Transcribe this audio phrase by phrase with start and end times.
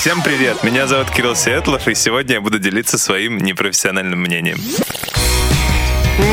[0.00, 4.56] Всем привет, меня зовут Кирилл Сетлов, и сегодня я буду делиться своим непрофессиональным мнением.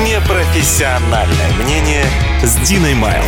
[0.06, 2.06] Непрофессиональное мнение
[2.42, 3.26] с Диной Майл.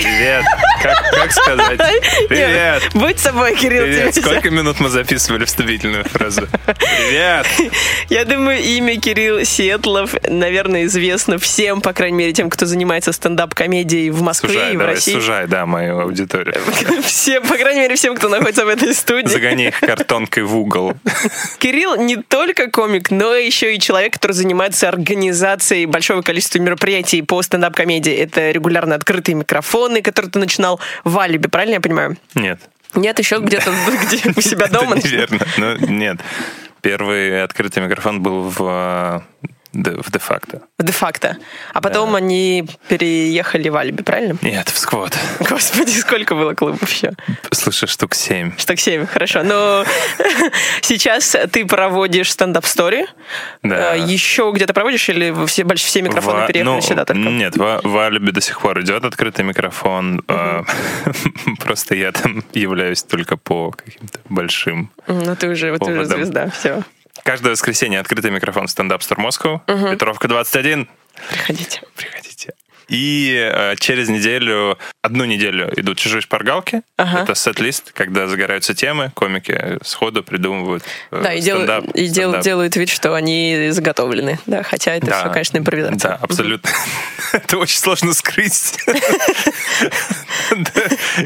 [0.01, 0.43] Привет.
[0.81, 1.79] Как, как сказать?
[2.27, 2.81] Привет.
[2.81, 3.83] Нет, будь собой, Кирилл.
[3.83, 4.15] Привет.
[4.15, 6.47] Сколько минут мы записывали вступительную фразу?
[6.65, 7.45] Привет.
[8.09, 14.09] Я думаю, имя Кирилл Сетлов, наверное, известно всем, по крайней мере, тем, кто занимается стендап-комедией
[14.09, 15.13] в Москве сужай, и в давай, России.
[15.13, 16.55] Сужай, да, мою аудиторию.
[17.03, 19.27] Всем, по крайней мере, всем, кто находится в этой студии.
[19.27, 20.93] Загони их картонкой в угол.
[21.59, 27.41] Кирилл не только комик, но еще и человек, который занимается организацией большого количества мероприятий по
[27.41, 28.13] стендап-комедии.
[28.13, 32.17] Это регулярно открытые микрофоны, которые ты начинал в Алибе, правильно я понимаю?
[32.35, 32.59] Нет.
[32.95, 33.71] Нет, еще где-то
[34.05, 34.95] где у себя дома?
[34.97, 35.39] Это неверно.
[35.57, 36.19] Ну, нет.
[36.81, 40.61] Первый открытый микрофон был в Де- в де-факто.
[40.79, 41.37] Де-факто.
[41.73, 42.17] А потом Да.
[42.17, 44.37] они переехали в Альби, правильно?
[44.41, 45.17] Нет, в сквот.
[45.39, 47.13] Господи, сколько было клубов еще?
[47.51, 48.51] Слушай, штук семь.
[48.57, 49.43] Штук 7, хорошо.
[49.43, 49.85] Но
[50.81, 53.05] сейчас ты проводишь стендап-стори.
[53.63, 53.93] Да.
[53.93, 57.21] А, Еще где-то проводишь или все, все микрофоны Во- переехали ну, сюда только?
[57.21, 60.21] Нет, в, в Алибе до сих пор идет открытый микрофон.
[60.27, 60.63] а,
[61.59, 64.91] Просто я там являюсь только по каким-то большим.
[65.07, 66.83] Ну, ты уже, ты уже звезда, все.
[67.23, 69.91] Каждое воскресенье открытый микрофон стендап Store Moscow.
[69.91, 70.87] Петровка 21.
[71.29, 71.81] Приходите.
[71.95, 72.30] Приходите.
[72.89, 76.81] И э, через неделю, одну неделю идут чужие шпаргалки.
[76.97, 77.23] Ага.
[77.23, 81.85] Это сет-лист, когда загораются темы, комики сходу придумывают э, Да, и, дел- стендап.
[81.95, 84.39] и дел- делают вид, что они заготовлены.
[84.45, 85.19] Да, хотя это Да.
[85.19, 86.11] все, конечно, импровизация.
[86.11, 86.69] Да, абсолютно.
[87.33, 88.77] Это очень сложно скрыть.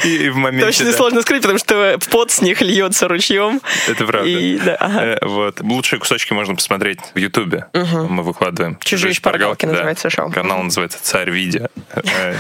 [0.04, 0.66] И в моменте...
[0.66, 3.62] Точно сложно скрыть, потому что пот с них льется ручьем.
[3.88, 4.30] Это правда.
[4.30, 5.62] Э, Вот.
[5.62, 7.68] Лучшие кусочки можно посмотреть в Ютубе.
[7.74, 8.78] Мы выкладываем.
[8.84, 10.32] «Чужие шпаргалки» называется шоу.
[10.32, 11.55] Канал называется «Царь видео».
[11.92, 12.36] Э,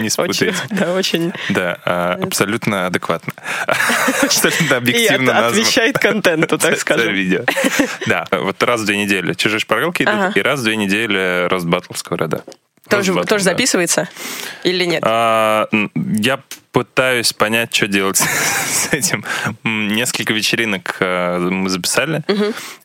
[0.00, 0.54] Не спутайте.
[0.70, 1.32] да, очень.
[1.50, 3.32] Да, а, абсолютно адекватно.
[4.22, 5.60] Абсолютно И объективно это назван.
[5.62, 7.12] отвечает контенту, так скажем.
[7.12, 7.44] видео.
[8.06, 11.66] Да, вот раз в две недели чужие шпаргалки идут, и раз в две недели рост
[11.66, 12.42] батл сковорода.
[12.88, 13.52] Тоже, тоже да.
[13.52, 14.08] записывается?
[14.62, 15.02] Или нет?
[15.06, 16.40] А, Я
[16.70, 18.18] пытаюсь понять, что делать
[18.66, 19.24] с этим.
[19.64, 22.22] Несколько вечеринок э, мы записали.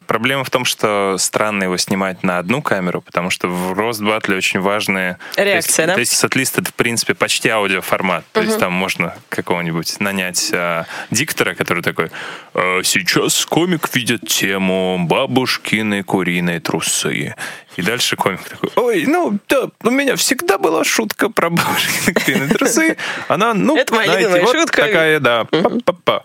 [0.09, 4.37] Проблема в том, что странно его снимать на одну камеру, потому что в рост батле
[4.37, 5.19] очень важные...
[5.37, 5.99] Реакция, то да?
[5.99, 8.25] есть, То есть сетлист это, в принципе, почти аудиоформат.
[8.31, 12.09] То есть там можно какого-нибудь нанять э, диктора, который такой,
[12.55, 17.35] «Э, сейчас комик видит тему бабушкины куриные трусы.
[17.79, 22.97] И дальше комик такой, ой, ну, да, у меня всегда была шутка про бабушкины трусы.
[23.29, 24.81] Она, ну, Это знаете, вот шутка.
[24.81, 26.23] такая, да, па-па-па.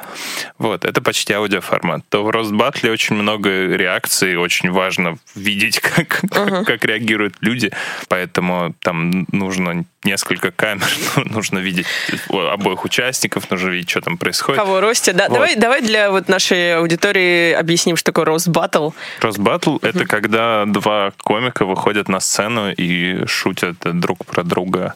[0.59, 2.03] Вот, это почти аудиоформат.
[2.09, 7.71] То в Росбатле очень много реакций, очень важно видеть, как, как, как реагируют люди,
[8.09, 10.87] поэтому там нужно несколько камер,
[11.25, 11.87] нужно видеть
[12.29, 14.61] обоих участников, нужно видеть, что там происходит.
[14.61, 15.13] Кого росте?
[15.13, 15.35] Да, Вот.
[15.35, 18.91] давай, давай для вот нашей аудитории объясним, что такое рост батл.
[19.21, 24.95] Росбатл— это когда два комика выходят на сцену и шутят друг про друга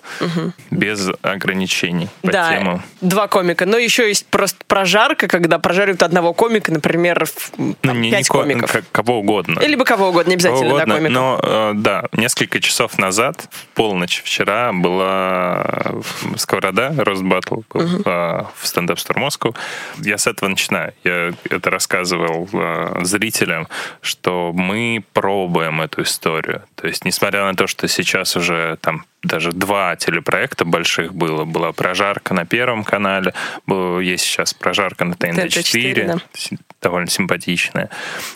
[0.70, 2.82] без ограничений по да, темам.
[3.00, 3.66] два комика.
[3.66, 7.26] Но еще есть просто прожарка, когда прожаривают одного комика, например,
[7.56, 8.72] Ну, там, не, не пять ко- комиков.
[8.72, 9.60] как- кого угодно.
[9.60, 11.12] Или бы кого угодно, не Кого обязательно, да, угодно, комика.
[11.12, 16.00] но э, да, несколько часов назад, в полночь вчера, была э,
[16.36, 19.56] сковорода, Росбаттл был э, в стендап Store Moscow.
[19.98, 20.92] Я с этого начинаю.
[21.04, 23.68] Я это рассказывал э, зрителям,
[24.00, 26.62] что мы пробуем эту историю.
[26.74, 31.44] То есть, несмотря на то, что сейчас уже там даже два телепроекта больших было.
[31.44, 33.34] Была прожарка на Первом канале,
[33.66, 36.56] было- есть сейчас прожарка на ТНТ-4, ТНТ-4, да.
[36.80, 37.90] довольно симпатичная.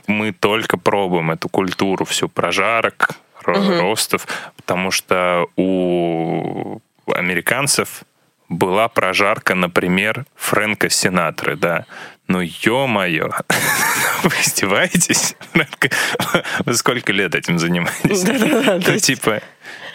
[0.08, 3.10] Мы только пробуем эту культуру всю прожарок,
[3.42, 6.78] ро- ростов, потому что у
[7.14, 8.02] американцев
[8.48, 11.86] была прожарка, например, Фрэнка Синатры, да.
[12.28, 13.30] Ну, ё-моё,
[14.22, 15.34] вы издеваетесь?
[16.72, 18.22] Сколько лет этим занимаетесь?
[18.22, 19.40] Да-да-да, Ну, типа,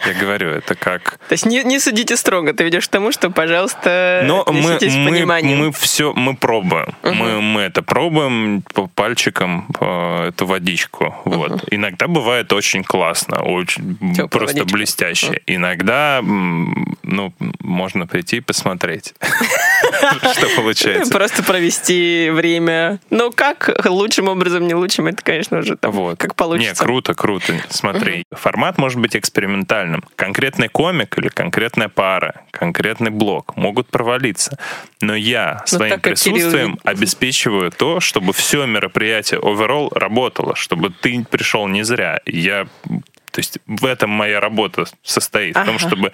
[0.06, 1.18] Я говорю, это как...
[1.28, 5.42] То есть не, не судите строго, ты ведешь к тому, что, пожалуйста, Но мы, мы,
[5.42, 6.94] мы все, мы пробуем.
[7.02, 11.14] Мы, мы это пробуем по пальчикам, э, эту водичку.
[11.24, 11.64] Вот.
[11.72, 14.76] Иногда бывает очень классно, очень Тёплая просто водичка.
[14.76, 15.42] блестяще.
[15.46, 19.14] Иногда, м, ну, можно прийти и посмотреть,
[20.32, 21.12] что получается.
[21.12, 23.00] Просто провести время.
[23.10, 26.18] Ну, как лучшим образом, не лучшим, это, конечно, уже там, Вот.
[26.18, 26.82] как получится.
[26.82, 27.52] Не, круто, круто.
[27.68, 30.04] Смотри, формат может быть экспериментальным.
[30.16, 34.58] Конкретный комик или конкретная пара, конкретный блок могут провалиться.
[35.00, 41.24] Но я своим как Кирилл присутствием обеспечиваю то, чтобы все мероприятие overall работало, чтобы ты
[41.28, 42.20] пришел не зря.
[42.26, 45.86] Я, то есть в этом моя работа состоит, в том, Ага.
[45.86, 46.12] чтобы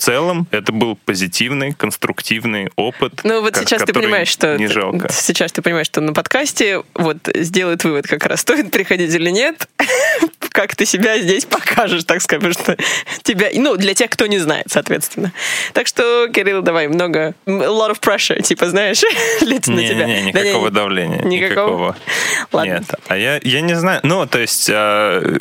[0.00, 3.20] целом это был позитивный, конструктивный опыт.
[3.24, 5.12] Ну вот сейчас ты понимаешь, что не жалко.
[5.12, 9.68] сейчас ты понимаешь, что на подкасте вот сделают вывод как раз стоит приходить или нет,
[10.50, 12.76] как ты себя здесь покажешь, так скажем, что
[13.22, 15.32] тебя, ну для тех, кто не знает, соответственно.
[15.72, 19.02] Так что, Кирилл, давай много, a lot of pressure, типа знаешь,
[19.42, 20.06] летит на тебя.
[20.06, 21.22] Не-не-не, Да никакого давления.
[21.22, 21.96] Никакого?
[22.52, 22.72] Ладно.
[22.72, 22.84] Нет.
[23.08, 24.00] А я, я не знаю.
[24.02, 25.38] Ну, то есть э,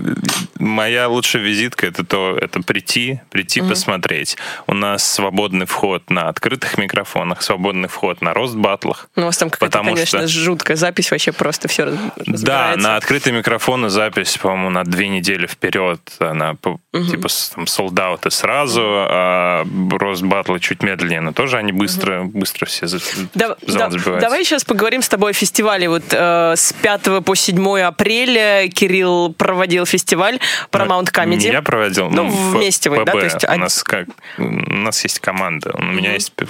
[0.59, 4.38] моя лучшая визитка это то, это прийти, прийти посмотреть.
[4.67, 9.09] У нас свободный вход на открытых микрофонах, свободный вход на рост батлах.
[9.15, 13.33] Ну, у вас там какая-то, конечно, что- жуткая запись, вообще просто все Да, на открытые
[13.33, 15.99] микрофоны запись, по-моему, на две недели вперед.
[16.19, 22.23] Она по- типа там солдаты сразу, а рост батлы чуть медленнее, но тоже они быстро,
[22.23, 22.99] быстро все за,
[23.33, 25.89] Да- да- давай сейчас поговорим с тобой о фестивале.
[25.89, 30.39] Вот э, с 5 по 7 апреля Кирилл проводил фестиваль
[30.71, 31.35] Paramount Comedy.
[31.35, 32.09] Не я проводил.
[32.09, 33.11] Ну, в вместе вы, да, ПБ.
[33.11, 34.07] то есть у, нас как,
[34.39, 35.71] у нас есть команда.
[35.74, 36.47] У меня есть п-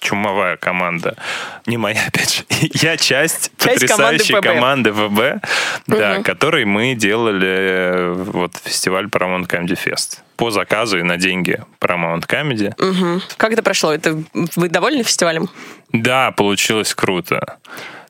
[0.00, 1.16] чумовая команда.
[1.66, 2.44] Не моя, опять же.
[2.82, 5.44] Я часть, Часть потрясающей команды команды ВБ,
[5.86, 11.62] да, которой мы делали э, вот фестиваль Paramount Comedy Fest по заказу и на деньги
[11.80, 12.72] Paramount Comedy.
[12.78, 13.22] Мгм.
[13.36, 13.92] Как это прошло?
[13.92, 14.22] Это
[14.56, 15.48] вы довольны фестивалем?
[15.92, 17.58] Да, получилось круто.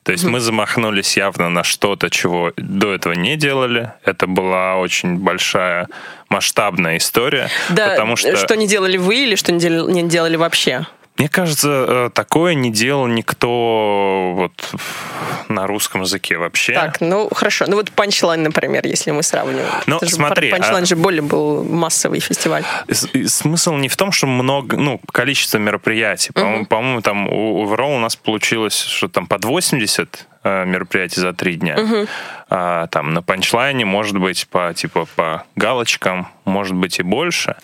[0.03, 3.93] То есть мы замахнулись явно на что-то, чего до этого не делали.
[4.03, 5.87] Это была очень большая
[6.29, 10.35] масштабная история, Да, потому что, что не делали вы или что не дел- не делали
[10.35, 10.85] вообще?
[11.17, 14.73] Мне кажется, э, такое не делал никто вот
[15.47, 16.73] на русском языке вообще.
[16.73, 17.65] Так, ну хорошо.
[17.67, 19.67] Ну вот панчлайн, например, если мы сравниваем.
[19.85, 22.63] Ну, смотри, Панчлайн а- же более был массовый фестиваль.
[22.89, 26.31] С- Смысл не в том, что много, ну, количество мероприятий.
[26.33, 31.55] По-моему, там у overall у нас получилось, что там под 80 э, мероприятий за три
[31.55, 31.77] дня.
[32.49, 37.55] А, там на панчлайне, может быть, по типа по галочкам, может быть и больше.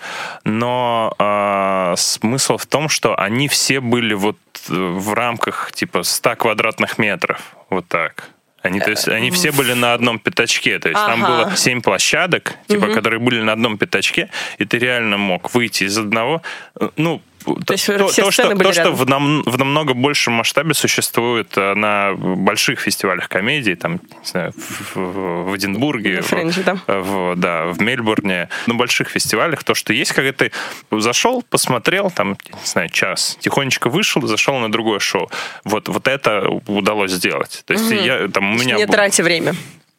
[0.46, 4.38] Но а, смысл в том, что они все были вот
[4.70, 7.56] э, в рамках типа 100 квадратных метров.
[7.70, 8.30] Вот так.
[8.62, 10.80] Они, то есть, они все были на одном пятачке.
[10.80, 11.46] То есть там Ага.
[11.46, 15.98] было семь площадок, типа, которые были на одном пятачке, и ты реально мог выйти из
[15.98, 16.42] одного.
[16.80, 17.22] э, Ну,
[17.66, 20.74] то, есть то- все то, что, были то, что в, нам- в намного большем масштабе
[20.74, 26.64] существует э, на больших фестивалях комедии, там, не знаю, в, в- в Эдинбурге, На в-
[26.64, 26.78] да.
[26.88, 30.52] в, да, в Мельбурне, на больших фестивалях, то, что есть, когда ты
[30.92, 35.30] зашел, посмотрел, там, не знаю, час, тихонечко вышел зашел на другое шоу.
[35.64, 37.64] Вот, вот это удалось сделать.
[37.66, 38.76] То есть я, там, у меня...
[38.76, 39.54] Не был- тратя время.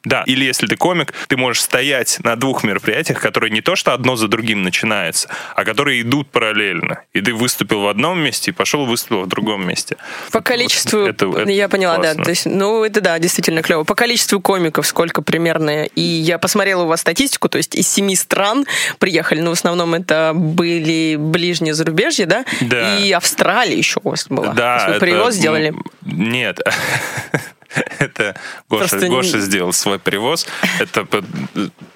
[0.05, 3.93] Да, или если ты комик, ты можешь стоять на двух мероприятиях, которые не то что
[3.93, 7.00] одно за другим начинаются, а которые идут параллельно.
[7.12, 9.97] И ты выступил в одном месте и пошел выступил в другом месте.
[10.32, 12.02] По количеству, это- это я поняла, да.
[12.14, 12.25] классно.
[12.25, 13.85] То есть, ну, это да, действительно клево.
[13.85, 15.84] По количеству комиков сколько примерно?
[15.84, 18.67] И я посмотрела у вас статистику, то есть из семи стран
[18.98, 22.44] приехали, но в основном это были ближние зарубежья, да?
[22.60, 22.98] Да.
[22.98, 24.53] И Австралия еще у вас была.
[24.55, 25.75] Да, вы это, привоз сделали.
[26.03, 26.60] Нет.
[27.98, 28.34] Это
[28.69, 30.46] Гоша, Просто Гоша сделал свой привоз.
[30.81, 31.22] Это п-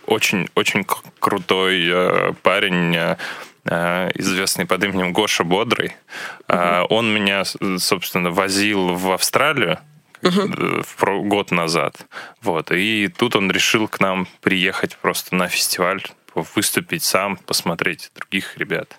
[0.06, 3.16] очень, очень к- крутой э, парень, э,
[3.64, 5.96] э, известный под именем Гоша Бодрый.
[6.48, 7.44] А, Он меня,
[7.78, 9.78] собственно, возил в Австралию
[10.22, 12.06] э, про- год назад.
[12.42, 12.70] Вот.
[12.70, 16.02] И тут он решил к нам приехать просто на фестиваль,
[16.34, 18.96] выступить сам, посмотреть других ребят.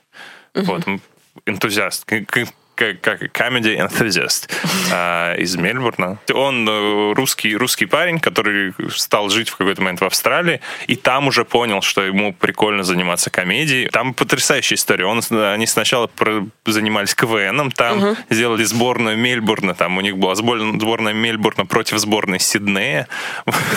[0.53, 0.87] Вот.
[0.87, 1.01] М,
[1.45, 2.05] Энтузиаст.
[2.05, 4.49] К- к- как, comedy enthusiast
[4.91, 6.17] а, из Мельбурна.
[6.33, 11.27] Он э, русский, русский парень, который стал жить в какой-то момент в Австралии, и там
[11.27, 13.89] уже понял, что ему прикольно заниматься комедией.
[13.89, 15.05] Там потрясающая история.
[15.05, 20.59] Он, они сначала про- занимались КВНом, там сделали сборную Мельбурна, там у них была сбор-
[20.79, 23.07] сборная Мельбурна против сборной Сиднея.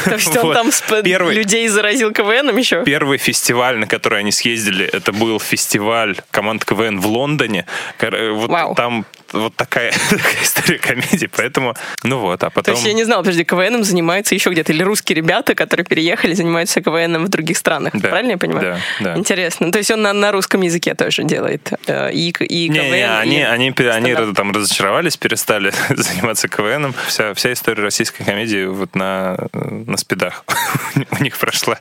[0.04, 2.84] То есть он там сп- Первый- людей заразил КВНом еще?
[2.84, 7.64] Первый фестиваль, на который они съездили, это был фестиваль команд КВН в Лондоне.
[8.00, 8.74] Э, Вот Вау.
[8.74, 12.74] там там вот такая, такая история комедии, поэтому, ну вот, а То потом...
[12.74, 16.80] есть я не знала, подожди, КВНом занимаются еще где-то, или русские ребята, которые переехали, занимаются
[16.80, 18.80] КВНом в других странах, Да, правильно я понимаю?
[19.00, 19.18] да, да.
[19.18, 19.70] Интересно.
[19.72, 23.02] То есть он на, на русском языке тоже делает э, и, и Не, КВН, не,
[23.02, 24.36] они, и они, они стендап.
[24.36, 26.94] там разочаровались, перестали заниматься КВНом.
[27.06, 30.44] Вся, вся история российской комедии вот на, на спидах
[31.18, 31.78] у них прошла.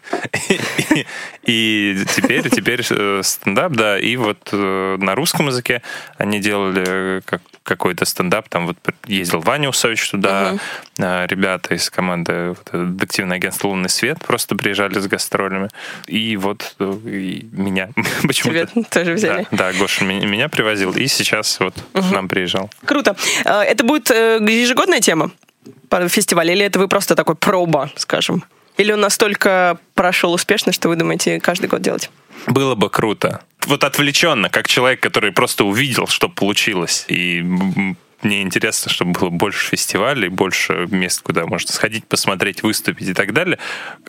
[0.50, 1.06] И,
[1.44, 5.82] и теперь, теперь э, стендап, да, и вот э, на русском языке
[6.18, 7.22] они делали
[7.68, 10.58] какой-то стендап, там вот ездил Ваня Усович туда,
[10.98, 15.70] э, ребята из команды вот, детективное агентство «Лунный свет» просто приезжали с гастролями.
[16.08, 17.90] И вот э, и меня
[18.28, 18.68] почему-то...
[18.68, 19.48] Тебя тоже взяли.
[19.52, 22.72] Да, да, Гоша меня, меня привозил, и сейчас вот к нам приезжал.
[22.86, 23.16] Круто.
[23.44, 25.32] Э, Это будет э, ежегодная тема
[25.90, 28.44] по фестивалю, или это вы просто такой проба, скажем?
[28.78, 32.10] Или он настолько прошел успешно, что вы думаете каждый год делать?
[32.46, 33.42] Было бы круто.
[33.66, 37.42] Вот отвлеченно, как человек, который просто увидел, что получилось, и
[38.22, 43.34] мне интересно, чтобы было больше фестивалей, больше мест, куда можно сходить, посмотреть, выступить и так
[43.34, 43.60] далее.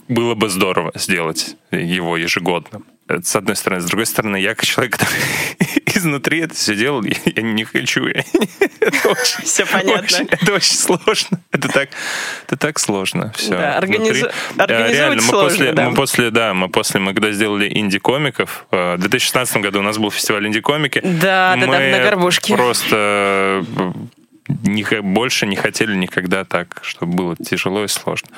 [0.06, 2.84] Было бы здорово сделать его ежегодным.
[3.08, 3.80] Это с одной стороны.
[3.80, 5.16] С другой стороны, я как человек, который
[5.86, 8.04] изнутри это все делал, я, я не хочу.
[8.06, 8.22] Это
[9.08, 10.02] очень- Всё понятно.
[10.02, 11.40] очень- это очень сложно.
[11.50, 11.88] Это так,
[12.46, 13.32] это так сложно.
[13.36, 13.50] Все.
[13.56, 15.88] Да, организу- организовать Реально, мы сложно, после, да.
[15.88, 19.96] мы после, да, мы после, мы когда сделали инди-комиков, э, в 2016 году у нас
[19.98, 21.00] был фестиваль инди-комики.
[21.02, 22.54] Да, да, да, мы на Горбушке.
[22.54, 23.92] Просто э,
[24.64, 28.28] не больше не хотели никогда так, чтобы было тяжело и сложно.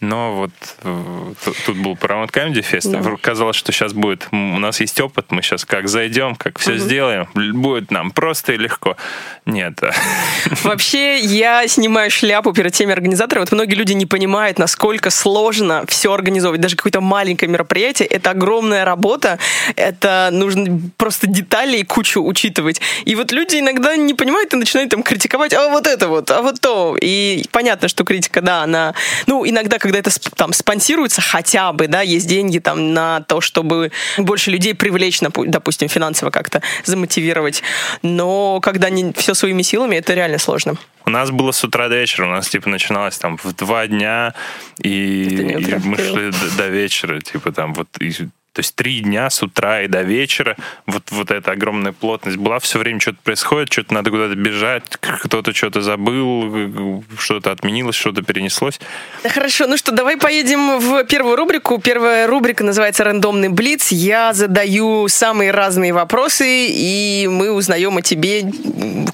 [0.00, 0.50] Но вот
[0.82, 3.18] э, тут, тут был Paramount Comedy Fest.
[3.20, 4.28] Казалось, что сейчас будет...
[4.32, 8.54] У нас есть опыт, мы сейчас как зайдем, как все сделаем, л- будет нам просто
[8.54, 8.96] и легко.
[9.44, 9.80] Нет.
[10.62, 13.42] Вообще, я снимаю шляпу перед теми организаторами.
[13.42, 16.62] Вот многие люди не понимают, насколько сложно все организовывать.
[16.62, 19.38] Даже какое-то маленькое мероприятие— это огромная работа.
[19.76, 22.80] Это нужно просто детали и кучу учитывать.
[23.04, 26.40] И вот люди иногда не понимают и начинают там критиковать, а вот это вот, а
[26.40, 26.96] вот то.
[26.98, 28.94] И понятно, что критика, да, она...
[29.26, 33.40] Ну, иногда, когда это сп- там спонсируется хотя бы, да, есть деньги там на то,
[33.40, 37.62] чтобы больше людей привлечь, допустим, финансово как-то замотивировать.
[38.02, 40.76] Но когда не все своими силами, это реально сложно.
[41.06, 44.34] У нас было с утра до вечера, у нас типа начиналось там в два дня,
[44.82, 49.00] и, Это и мы шли до, до вечера, типа там вот, и- то есть три
[49.00, 53.18] дня с утра и до вечера, вот, вот эта огромная плотность была, все время что-то
[53.22, 58.80] происходит, что-то надо куда-то бежать, кто-то что-то забыл, что-то отменилось, что-то перенеслось.
[59.22, 61.78] Хорошо, ну что, давай поедем в первую рубрику.
[61.78, 63.92] Первая рубрика называется «Рандомный блиц».
[63.92, 68.50] Я задаю самые разные вопросы, и мы узнаем о тебе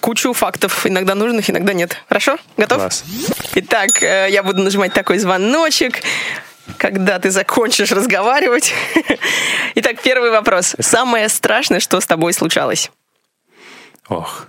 [0.01, 2.03] кучу фактов, иногда нужных, иногда нет.
[2.09, 2.39] Хорошо?
[2.57, 2.79] Готов?
[2.79, 3.05] Класс.
[3.55, 6.01] Итак, э, я буду нажимать такой звоночек,
[6.79, 8.75] когда ты закончишь разговаривать.
[9.75, 10.77] Итак, первый вопрос.
[10.81, 12.91] Самое страшное, что с тобой случалось?
[14.09, 14.47] Ох.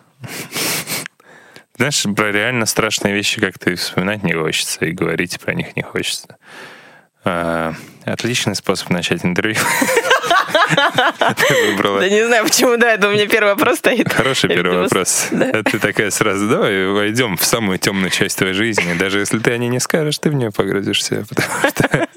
[1.76, 6.38] Знаешь, про реально страшные вещи как-то вспоминать не хочется, и говорить про них не хочется.
[7.30, 7.74] А,
[8.06, 9.60] отличный способ начать интервью.
[10.70, 14.12] Да не знаю, почему, да, это у меня первый вопрос стоит.
[14.14, 15.28] Хороший первый вопрос.
[15.30, 18.94] Ты такая сразу, давай войдем в самую темную часть твоей жизни.
[18.94, 21.26] Даже если ты о ней не скажешь, ты в нее погрузишься.
[21.28, 22.08] Потому что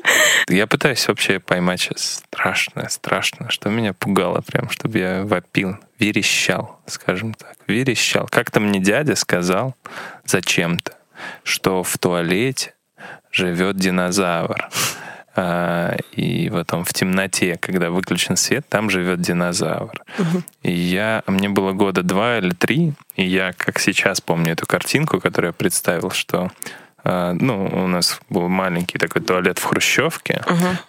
[0.49, 6.81] я пытаюсь вообще поймать сейчас страшное, страшно, что меня пугало прям, чтобы я вопил, верещал,
[6.87, 8.29] скажем так, верещал.
[8.31, 9.75] Как-то мне дядя сказал
[10.25, 10.93] зачем-то,
[11.43, 12.75] что в туалете
[13.31, 14.69] живет динозавр.
[15.37, 20.03] А, и потом в темноте, когда выключен свет, там живет динозавр.
[20.63, 25.21] И я, мне было года два или три, и я, как сейчас помню эту картинку,
[25.21, 26.51] которую я представил, что
[27.05, 30.43] а, ну, у нас был маленький такой туалет в Хрущевке,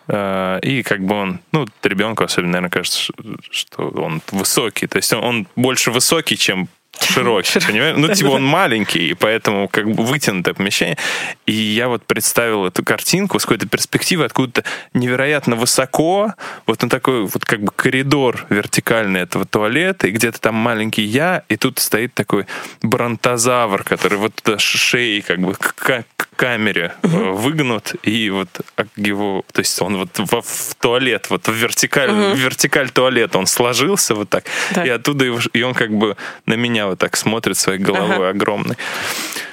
[0.08, 3.14] а, и как бы он, ну, ребенку особенно, наверное, кажется,
[3.52, 6.68] что он высокий, то есть он, он больше высокий, чем
[7.04, 7.96] широкий, понимаешь?
[7.98, 10.98] Ну, типа он маленький, и поэтому как бы вытянутое помещение.
[11.46, 16.34] И я вот представил эту картинку с какой-то перспективы откуда-то невероятно высоко,
[16.68, 21.44] вот на такой вот как бы коридор вертикальный этого туалета, и где-то там маленький я,
[21.50, 22.46] и тут стоит такой
[22.82, 26.06] бронтозавр, который вот туда ш- шеей как бы к
[26.42, 31.48] камере э, выгнут, и вот а, его, то есть он вот во- в туалет, вот
[31.48, 34.86] в вертикаль, в вертикаль туалета он сложился вот так, Так.
[34.88, 36.16] и оттуда его, и он как бы
[36.48, 38.76] на меня вот так смотрит своей головой огромной.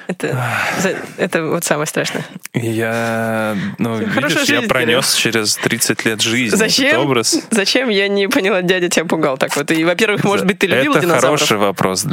[0.08, 2.24] Это, это вот самое страшное.
[2.54, 7.02] Я, ну, Хорошо видишь, я пронес через 30 лет жизни этот Зачем?
[7.02, 7.36] образ.
[7.50, 7.90] Зачем?
[7.90, 9.70] Я не поняла, дядя тебя пугал так вот.
[9.70, 11.38] И, во-первых, может быть, ты любил Это динозавров?
[11.40, 12.06] хороший вопрос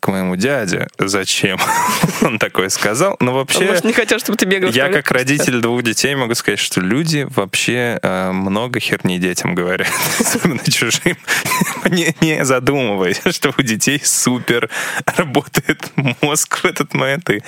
[0.00, 0.86] к моему дяде.
[0.96, 1.58] Зачем
[2.22, 3.16] он такое сказал?
[3.18, 4.70] Ну, Он, вообще, может, не хотел, чтобы ты бегал.
[4.70, 9.88] я как родитель двух детей могу сказать, что люди вообще э, много херни детям говорят,
[10.20, 11.16] особенно чужим,
[11.90, 14.70] не, не задумываясь, что у детей супер
[15.04, 15.90] работает
[16.22, 17.39] мозг в этот момент, и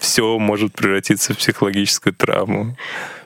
[0.00, 2.76] все может превратиться в психологическую травму.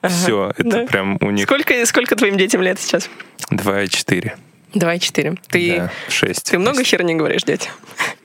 [0.08, 0.86] Все, это да.
[0.86, 3.08] прям у них Сколько, сколько твоим детям лет сейчас?
[3.50, 4.32] 2,4.
[4.72, 5.34] Два и четыре.
[5.48, 6.50] Ты, Да, 6.
[6.52, 7.72] ты много херни говоришь детям?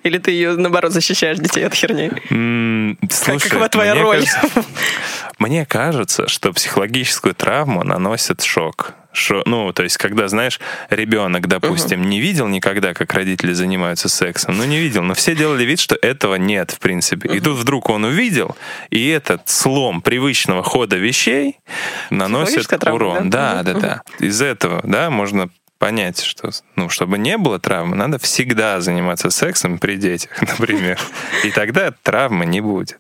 [0.04, 2.12] Или ты ее, наоборот, защищаешь детей от херни?
[2.30, 4.20] М, Слушай, какова твоя мне роль?
[4.20, 4.66] кажется-
[5.40, 8.94] мне кажется, что психологическую травму наносит шок.
[9.16, 14.58] Шо- ну, то есть, когда, знаешь, ребенок, допустим, не видел никогда, как родители занимаются сексом,
[14.58, 17.30] ну, не видел, но все делали вид, что этого нет, в принципе.
[17.30, 18.56] И тут вдруг он увидел,
[18.90, 21.60] и этот слом привычного хода вещей
[22.10, 23.30] наносит травма, урон.
[23.30, 23.64] да?
[23.64, 24.02] Да, да, да.
[24.20, 29.78] Из этого, да, можно понять, что, ну, чтобы не было травмы, надо всегда заниматься сексом
[29.78, 31.00] при детях, например.
[31.44, 33.00] И тогда травмы не будет.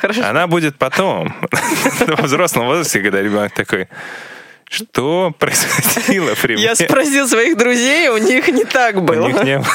[0.00, 0.24] Хорошо.
[0.24, 1.34] Она будет потом,
[2.06, 3.88] во взрослом возрасте, когда ребенок такой,
[4.72, 6.62] что происходило при мне?
[6.64, 9.26] Я спросил своих друзей, у них не так У было.
[9.26, 9.66] них не было.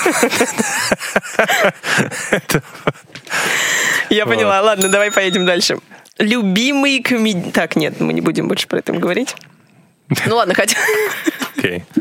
[4.10, 4.62] Я поняла.
[4.62, 5.78] Ладно, давай поедем дальше.
[6.18, 7.52] Любимый комедий...
[7.52, 9.36] Так, нет, мы не будем больше про это говорить.
[10.26, 10.78] Ну ладно, хотя...
[11.58, 11.84] Окей.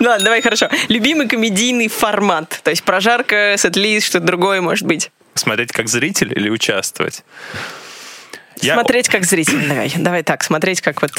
[0.00, 0.68] Ну ладно, давай, хорошо.
[0.88, 2.60] Любимый комедийный формат.
[2.64, 5.10] То есть прожарка, сет-лист, что-то другое может быть.
[5.34, 7.24] Смотреть как зритель или участвовать?
[8.60, 9.66] Я- Смотреть как зритель.
[9.68, 11.12] Давай, давай так, смотреть как вот...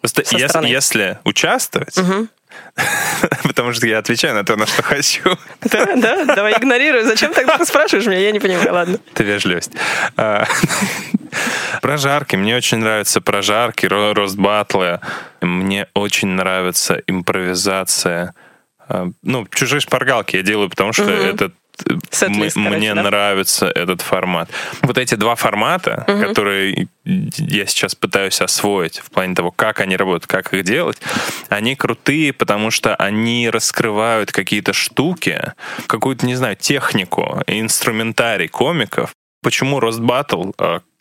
[0.00, 0.66] Просто со ес- стороны.
[0.68, 1.94] если участвовать,
[3.42, 5.22] потому что я отвечаю на то, на что хочу,
[5.62, 7.04] Да, да, давай игнорирую.
[7.04, 8.18] Зачем тогда ты спрашиваешь меня?
[8.20, 8.98] Я не понимаю, ладно.
[9.12, 9.72] это вежливость.
[10.16, 10.46] А,
[11.82, 12.36] Прожарки.
[12.36, 15.00] Мне очень нравятся прожарки, ро- рост батлы.
[15.40, 18.34] Мне очень нравится импровизация.
[18.88, 21.52] А, Ну, чужие шпаргалки я делаю, потому что это
[22.10, 23.02] Сет-лист, м- короче, мне да?
[23.02, 24.50] нравится этот формат.
[24.82, 30.26] Вот эти два формата, которые я сейчас пытаюсь освоить в плане того, как они работают,
[30.26, 30.98] как их делать,
[31.48, 35.52] они крутые, потому что они раскрывают какие-то штуки,
[35.86, 39.10] какую-то, не знаю, технику, инструментарий комиков.
[39.42, 40.50] Почему Рост Батл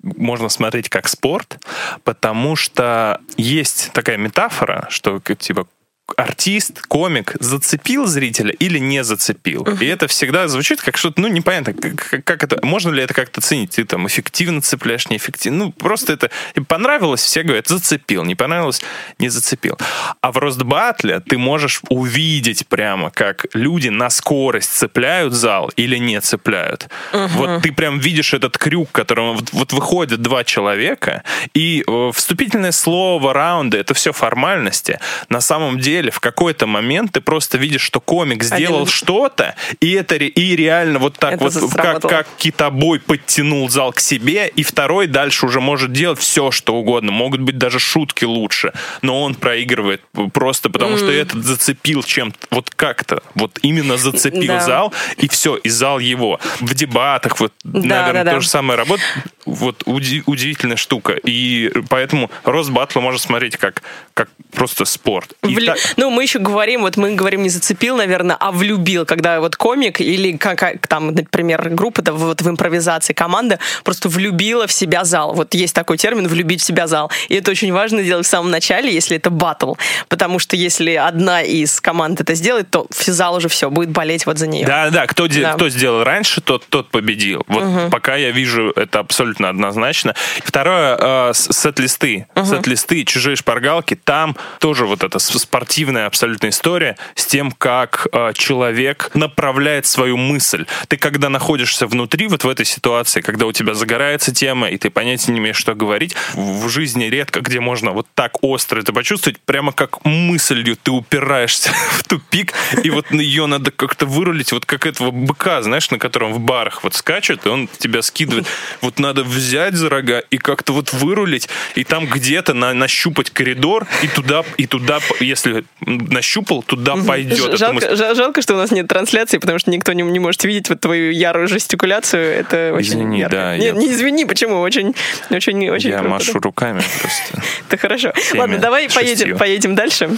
[0.01, 1.59] можно смотреть как спорт?
[2.03, 5.67] Потому что есть такая метафора, что типа
[6.15, 9.63] артист, комик зацепил зрителя или не зацепил.
[9.79, 13.41] И это всегда звучит как что-то, ну, непонятно, как, как это, можно ли это как-то
[13.41, 13.71] ценить?
[13.71, 15.65] Ты там эффективно цепляешь, неэффективно.
[15.65, 18.81] Ну, просто это и понравилось, все говорят, зацепил, не понравилось,
[19.19, 19.77] не зацепил.
[20.21, 26.21] А в Ростбатле ты можешь увидеть прямо, как люди на скорость цепляют зал или не
[26.21, 26.87] цепляют.
[27.11, 32.71] Вот ты прям видишь этот крюк, которым вот, вот выходят два человека, и э, вступительное
[32.71, 34.99] слово, раунды, это все формальности.
[35.29, 39.91] На самом деле, в какой-то момент ты просто видишь, что комик сделал Один- что-то, и
[39.93, 44.63] это и реально вот так Это вот, как, как китобой подтянул зал к себе, и
[44.63, 47.11] второй дальше уже может делать все, что угодно.
[47.11, 50.01] Могут быть даже шутки лучше, но он проигрывает
[50.33, 54.59] просто потому, что этот зацепил чем-то, вот как-то, вот именно зацепил Да.
[54.61, 56.39] зал, и все, и зал его.
[56.59, 58.31] В дебатах, вот, Да, наверное, да, да.
[58.35, 59.07] то же самое работает.
[59.45, 61.13] Вот уди- удивительная штука.
[61.23, 63.81] И поэтому Рост Батла можно смотреть как,
[64.13, 65.33] как просто спорт.
[65.43, 69.05] И Вли- так- Ну, мы еще говорим, вот мы говорим не зацепил, наверное, а влюбил,
[69.05, 74.09] когда вот комик или как, как там, например, группа да, вот в импровизации команда просто
[74.09, 75.33] влюбила в себя зал.
[75.33, 77.11] Вот есть такой термин «влюбить в себя зал».
[77.29, 79.75] И это очень важно сделать в самом начале, если это батл.
[80.09, 84.37] Потому что если одна из команд это сделает, то зал уже все, будет болеть вот
[84.37, 84.65] за нее.
[84.65, 85.53] Да, да, кто, Да.
[85.53, 87.43] кто сделал раньше, тот, тот победил.
[87.47, 90.13] Вот пока я вижу это абсолютно однозначно.
[90.43, 92.27] Второе, э, сет-листы.
[92.35, 93.95] Сет-листы, чужие шпаргалки.
[93.95, 95.45] Там тоже вот эта с-
[95.77, 100.65] спортивная абсолютно история с тем, как э, человек направляет свою мысль.
[100.87, 104.89] Ты когда находишься внутри, вот в этой ситуации, когда у тебя загорается тема, и ты
[104.89, 109.39] понятия не имеешь, что говорить, в жизни редко где можно вот так остро это почувствовать,
[109.41, 114.87] прямо как мыслью ты упираешься в тупик, и вот ее надо как-то вырулить, вот как
[114.87, 118.47] этого быка, знаешь, на котором в барах вот скачет, и он тебя скидывает.
[118.81, 123.85] Вот надо взять за рога и как-то вот вырулить, и там где-то на- нащупать коридор,
[124.01, 127.57] и туда, и туда, если нащупал, туда пойдет.
[127.57, 130.79] Жалко, жалко, что у нас нет трансляции, потому что никто не, не может видеть вот
[130.81, 132.23] твою ярую жестикуляцию.
[132.39, 133.35] Это очень Извини, ярко.
[133.35, 134.59] да, Не, я- не извини, почему?
[134.59, 134.95] Очень,
[135.29, 136.39] очень, очень Я круто, машу да.
[136.39, 137.41] руками просто.
[137.67, 138.11] Это хорошо.
[138.33, 140.09] Ладно, давай поедем, поедем дальше.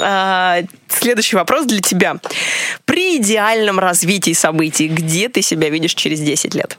[0.00, 2.16] А, следующий вопрос для тебя.
[2.84, 6.78] При идеальном развитии событий, где ты себя видишь через 10 лет?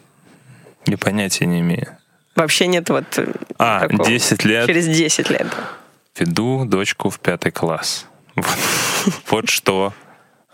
[0.86, 1.98] Я понятия не имею.
[2.36, 3.06] Вообще нет вот...
[3.18, 3.26] э,
[3.58, 4.08] А, такого.
[4.10, 5.48] 10 лет Через 10 лет.
[5.50, 5.58] да.
[6.20, 8.06] Веду дочку в пятый класс.
[9.30, 9.94] Вот, что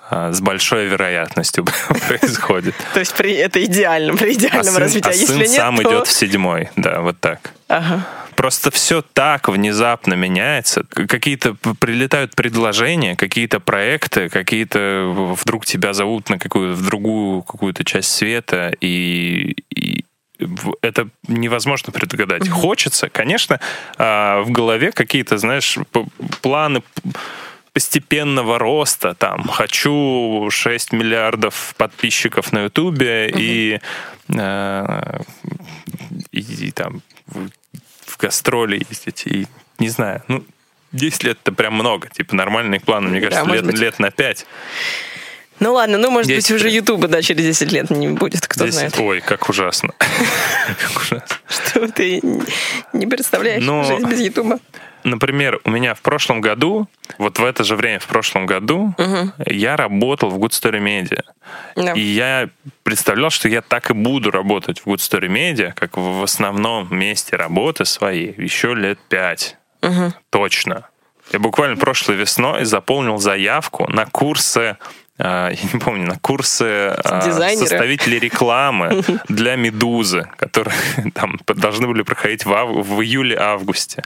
[0.10, 1.66] а, с большой вероятностью
[2.08, 2.76] происходит.
[2.94, 5.08] То есть при, это идеально, при А идеальном сын, развитии.
[5.08, 5.84] а А если сын нет, сам то...
[5.84, 6.70] идет в седьмой.
[6.76, 7.52] Да, вот так.
[7.68, 8.06] Ага.
[8.36, 10.84] Просто все так внезапно меняется.
[10.90, 18.12] Какие-то прилетают предложения, какие-то проекты, какие-то вдруг тебя зовут на какую в другую какую-то часть
[18.12, 20.03] света, и, и
[20.82, 22.50] это невозможно предугадать.
[22.50, 23.60] Хочется, конечно,
[23.98, 25.78] а, в голове какие-то, знаешь,
[26.42, 26.82] планы
[27.74, 33.80] постепенного роста, там, хочу 6 миллиардов подписчиков на Ютубе и,
[34.30, 35.20] э,
[36.32, 39.48] и, и там в, гастроли ездить, и
[39.80, 40.46] не знаю, ну,
[40.92, 43.80] 10 лет это прям много, типа нормальные планы, мне Да, кажется, лет, быть.
[43.80, 44.46] лет на 5.
[45.60, 46.70] Ну ладно, ну может быть Десять уже.
[46.70, 48.98] Ютуба, да, через 10 лет не будет, кто знает.
[49.00, 49.94] Ой, как ужасно.
[50.68, 51.36] Как ужасно.
[51.48, 52.22] Что ты
[52.94, 54.60] не представляешь Но- жизнь без Ютуба.
[55.04, 56.88] Например, у меня в прошлом году,
[57.18, 58.96] вот в это же время, в прошлом году,
[59.46, 61.24] я работал в Good Story Media.
[61.76, 61.92] Да.
[61.92, 62.50] И я
[62.84, 67.36] представлял, что я так и буду работать в Good Story Media, как в основном месте
[67.36, 69.58] работы своей, еще лет пять.
[70.30, 70.88] Точно.
[71.32, 74.78] Я буквально прошлой весной заполнил заявку на курсы
[75.24, 77.66] я не помню, на курсы а, Дизайнера.
[77.66, 80.76] составителей рекламы для «Медузы», которые
[81.14, 84.04] там должны были проходить в, ав- в июле-августе.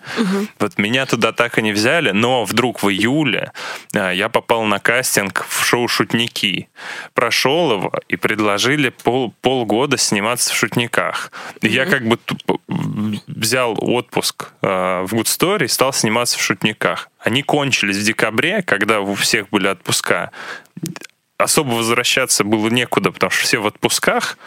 [0.59, 3.51] Вот меня туда так и не взяли, но вдруг в июле
[3.95, 6.69] а, я попал на кастинг в шоу «Шутники».
[7.13, 11.31] Прошел его и предложили пол, полгода сниматься в «Шутниках».
[11.61, 16.41] И я как бы тупо взял отпуск а, в Good Story и стал сниматься в
[16.41, 17.09] «Шутниках».
[17.19, 20.31] Они кончились в декабре, когда у всех были отпуска.
[21.37, 24.37] Особо возвращаться было некуда, потому что все в отпусках.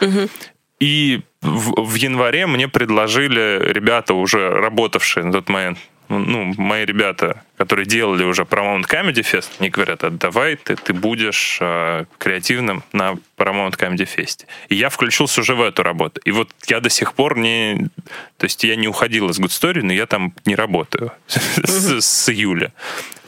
[0.79, 5.77] И в, в январе мне предложили ребята, уже работавшие на тот момент,
[6.09, 10.93] ну, мои ребята, которые делали уже Paramount Comedy Fest, они говорят, а давай ты, ты
[10.93, 14.45] будешь э, креативным на Paramount Comedy Fest.
[14.69, 16.19] И я включился уже в эту работу.
[16.25, 17.87] И вот я до сих пор не...
[18.37, 22.73] То есть я не уходил из Good Story, но я там не работаю с июля.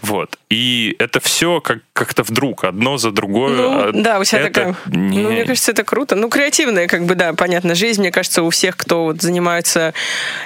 [0.04, 0.38] Вот.
[0.50, 3.56] И это все как, как-то вдруг, одно за другое.
[3.56, 4.76] Ну, А да, у тебя это такая...
[4.88, 6.16] не- Ну, мне кажется, это круто.
[6.16, 9.94] Ну, креативная, как бы, да, понятно, жизнь, мне кажется, у всех, кто вот занимается,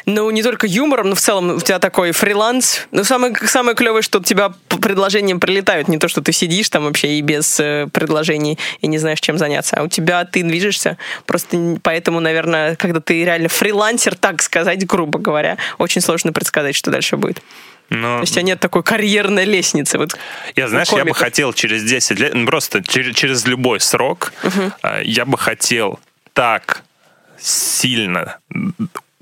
[0.05, 2.87] ну, не только юмором, но в целом у тебя такой фриланс.
[2.91, 6.69] Но самое, самое клевое, что у тебя по предложениям прилетают, не то, что ты сидишь
[6.69, 10.43] там вообще и без э, предложений и не знаешь, чем заняться, а у тебя ты
[10.43, 10.97] движешься.
[11.25, 16.91] Просто поэтому, наверное, когда ты реально фрилансер, так сказать, грубо говоря, очень сложно предсказать, что
[16.91, 17.41] дальше будет.
[17.89, 19.97] Но То есть у тебя нет такой карьерной лестницы.
[19.97, 20.17] Вот
[20.55, 24.33] Я, знаешь, я бы хотел через 10 лет, ну, просто через, через любой срок,
[24.81, 25.99] а, я бы хотел
[26.33, 26.83] так
[27.39, 28.37] сильно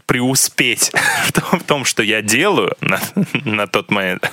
[0.06, 0.92] преуспеть
[1.26, 3.00] в том, в том, что я делаю на,
[3.44, 4.32] на тот момент,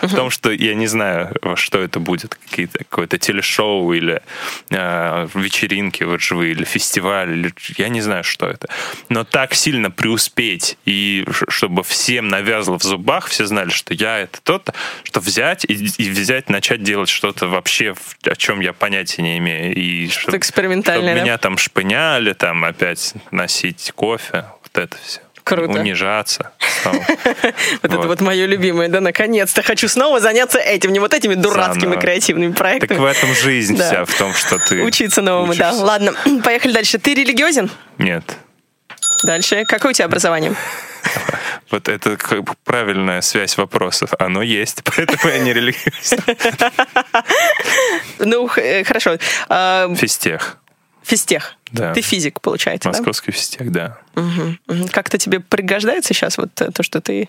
[0.00, 4.22] в том, что я не знаю, во что это будет, какие-то, какое-то телешоу или
[4.70, 8.68] э, вечеринки вот живые, или фестиваль, или я не знаю, что это.
[9.08, 14.40] Но так сильно преуспеть, и чтобы всем навязло в зубах, все знали, что я это
[14.42, 14.70] тот,
[15.04, 17.94] что взять и, и взять, начать делать что-то вообще,
[18.24, 19.74] о чем я понятия не имею.
[19.74, 21.22] И чтобы, экспериментальное, да?
[21.22, 25.20] меня там шпыняли, там опять носить кофе, вот это все.
[25.44, 25.80] Круто.
[25.80, 26.52] Унижаться.
[26.84, 26.96] Вот,
[27.82, 28.20] это Вот.
[28.20, 32.88] мое любимое, да, наконец-то хочу снова заняться этим, не вот этими дурацкими креативными проектами.
[32.88, 35.72] Так в этом жизнь вся, в том, что ты Учиться новому, да.
[35.72, 36.12] Ладно,
[36.44, 36.98] поехали дальше.
[36.98, 37.70] Ты религиозен?
[37.98, 38.36] Нет.
[39.24, 39.64] Дальше.
[39.64, 40.54] Какое у тебя образование?
[41.70, 44.10] Вот это как бы правильная связь вопросов.
[44.18, 46.18] Оно есть, поэтому я не религиозен.
[48.18, 49.16] Ну, э, хорошо.
[49.48, 50.58] А, Физтех.
[51.02, 51.56] Физтех.
[51.72, 51.94] Да.
[51.94, 52.98] Ты физик, получается, да?
[52.98, 53.98] Московский физтех, да.
[54.14, 54.58] Мгм.
[54.90, 57.28] Как-то тебе пригождается сейчас вот э, то, что ты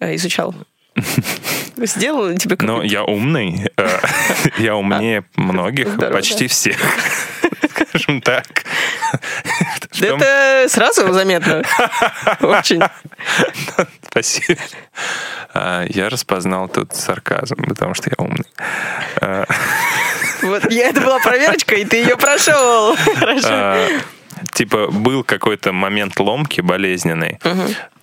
[0.00, 0.54] э, изучал?
[1.76, 2.92] Сделал тебе Но какой-то...
[2.92, 3.68] я умный.
[3.76, 3.98] э,
[4.58, 6.76] Я умнее многих, здорово, почти всех.
[7.90, 8.64] Скажем так.
[10.00, 11.62] Это сразу заметно.
[12.40, 12.82] Очень.
[14.10, 14.60] Спасибо.
[15.52, 18.46] А, Я распознал тут сарказм, потому что я умный.
[19.20, 19.44] А,
[20.42, 22.96] Вот, я, это была проверочка, и ты ее прошел.
[22.96, 23.48] Хорошо.
[23.50, 23.88] а,
[24.52, 27.38] Типа был какой-то момент ломки болезненной.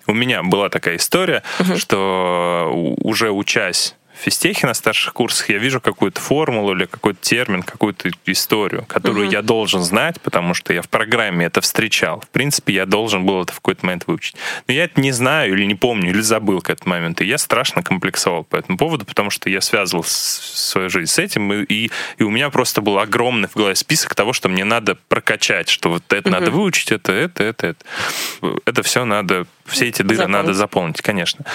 [0.08, 1.44] У меня была такая история,
[1.78, 2.70] что
[3.04, 8.86] уже учась физтехе на старших курсах, я вижу какую-то формулу или какой-то термин, какую-то историю,
[8.88, 12.22] которую я должен знать, потому что я в программе это встречал.
[12.22, 14.36] В принципе, я должен был это в какой-то момент выучить.
[14.68, 17.24] Но я это не знаю или не помню, или забыл к этому моменту.
[17.24, 21.52] И я страшно комплексовал по этому поводу, потому что я связывал свою жизнь с этим,
[21.54, 24.96] и, и, и у меня просто был огромный в голове список того, что мне надо
[25.08, 26.32] прокачать, что вот это uh-huh.
[26.32, 27.86] надо выучить, это, это, это, это.
[28.66, 30.38] Это все надо, все эти дыры заполнить.
[30.38, 31.46] надо заполнить, конечно.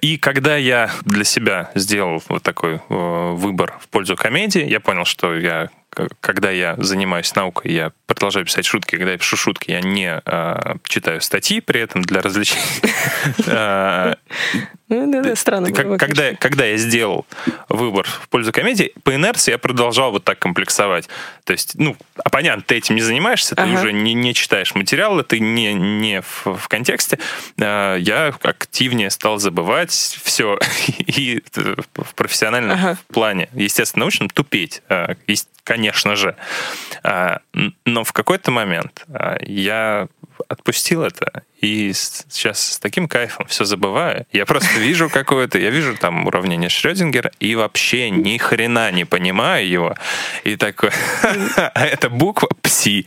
[0.00, 5.04] И когда я для себя сделал вот такой э, выбор в пользу комедии, я понял,
[5.04, 5.68] что я,
[6.20, 8.96] когда я занимаюсь наукой, я продолжаю писать шутки.
[8.96, 12.62] Когда я пишу шутки, я не э, читаю статьи при этом для развлечений.
[13.46, 14.14] Э,
[14.88, 15.72] ну, странно.
[15.72, 17.26] Когда, когда я сделал
[17.68, 21.08] выбор в пользу комедии, по инерции я продолжал вот так комплексовать.
[21.44, 25.22] То есть, ну, а понятно, ты этим не занимаешься, ты уже не, не читаешь материалы,
[25.24, 27.18] ты не, не в, в контексте.
[27.58, 30.58] Э, я активнее стал забывать все
[30.98, 31.42] и
[31.94, 32.98] в профессиональном ага.
[33.12, 34.82] плане, естественно, научном, тупеть.
[35.26, 36.34] Есть конечно же.
[37.04, 37.38] А,
[37.84, 40.08] но в какой-то момент а, я
[40.48, 44.26] отпустил это, и сейчас с таким кайфом все забываю.
[44.32, 49.68] Я просто вижу какое-то, я вижу там уравнение Шрёдингера, и вообще ни хрена не понимаю
[49.68, 49.94] его.
[50.44, 50.90] И такой,
[51.56, 53.06] а это буква пси.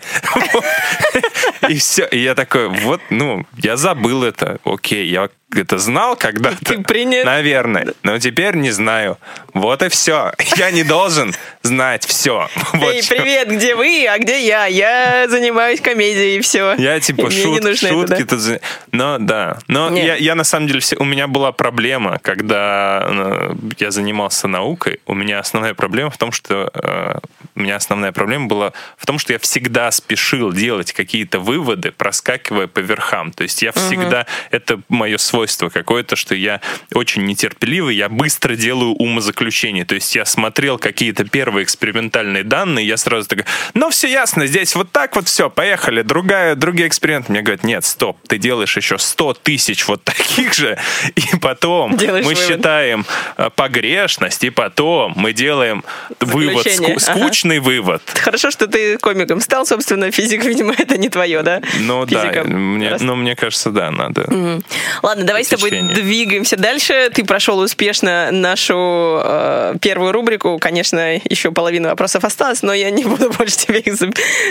[1.69, 2.05] И все.
[2.05, 4.59] И я такой, вот, ну, я забыл это.
[4.63, 6.81] Окей, я это знал когда-то?
[6.81, 7.25] принят.
[7.25, 7.93] Наверное.
[8.03, 9.17] Но теперь не знаю.
[9.53, 10.33] Вот и все.
[10.57, 12.49] Я не должен знать все.
[12.73, 14.65] Вот Эй, привет, где вы, а где я?
[14.65, 16.73] Я занимаюсь комедией, и все.
[16.77, 18.42] Я типа шут, шутки тут...
[18.91, 19.59] Но да.
[19.67, 20.79] Но я, я на самом деле...
[20.79, 20.95] Все...
[20.97, 24.99] У меня была проблема, когда э, я занимался наукой.
[25.05, 26.71] У меня основная проблема в том, что...
[26.73, 27.19] Э,
[27.55, 32.67] у меня основная проблема была в том, что я всегда спешил делать какие-то выводы, проскакивая
[32.67, 33.31] по верхам.
[33.31, 34.21] То есть я всегда...
[34.21, 34.27] Угу.
[34.51, 36.61] Это мое свойство свойство какое-то, что я
[36.93, 39.85] очень нетерпеливый, я быстро делаю умозаключение.
[39.85, 44.75] То есть я смотрел какие-то первые экспериментальные данные, я сразу такой, ну все ясно, здесь
[44.75, 47.31] вот так вот все, поехали, другая, другие эксперименты.
[47.31, 50.79] Мне говорят, нет, стоп, ты делаешь еще 100 тысяч вот таких же,
[51.15, 52.47] и потом Делаешь мы вывод.
[52.47, 53.05] считаем
[53.37, 55.83] э, погрешность, и потом мы делаем
[56.19, 57.65] вывод, ску- скучный ага.
[57.65, 58.01] вывод.
[58.15, 61.61] Хорошо, что ты комиком стал, собственно, физика, видимо, это не твое, да?
[61.81, 62.43] Ну Физика.
[62.43, 64.23] да, мне, ну мне кажется, да, надо.
[64.23, 64.63] Угу.
[65.03, 67.11] Ладно, давай с тобой двигаемся дальше.
[67.13, 70.57] Ты прошел успешно нашу э, первую рубрику.
[70.57, 73.93] Конечно, еще половина вопросов осталось, но я не буду больше тебе их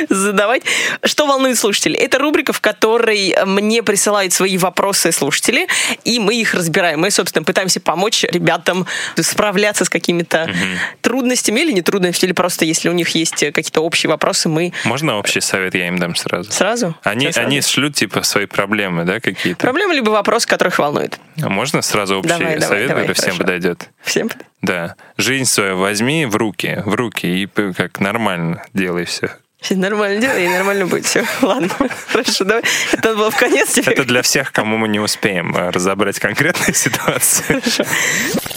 [0.09, 0.63] задавать.
[1.03, 1.97] Что волнует слушателей?
[1.97, 5.67] Это рубрика, в которой мне присылают свои вопросы слушатели,
[6.05, 7.01] и мы их разбираем.
[7.01, 10.53] Мы, собственно, пытаемся помочь ребятам справляться с какими-то угу.
[11.01, 14.73] трудностями или не трудностями, или просто если у них есть какие-то общие вопросы, мы...
[14.85, 16.53] Можно общий совет я им дам сразу?
[16.53, 16.95] Сразу?
[17.03, 17.49] Они, сразу.
[17.49, 19.61] они шлют, типа, свои проблемы, да, какие-то?
[19.61, 21.19] Проблемы, либо вопросы, которых волнует.
[21.41, 23.89] А можно сразу общий давай, совет, давай, давай, всем подойдет?
[24.03, 24.31] Всем
[24.61, 24.97] Да.
[25.17, 29.31] Жизнь свою возьми в руки, в руки, и как нормально делай все.
[29.63, 31.07] Все нормально делай, и нормально будет.
[31.07, 31.71] Все, ладно.
[32.09, 32.65] Хорошо, давай.
[32.93, 33.73] Это было в конец.
[33.73, 33.93] Тебе.
[33.93, 37.63] Это для всех, кому мы не успеем э, разобрать конкретную ситуацию.
[37.63, 37.85] Хорошо.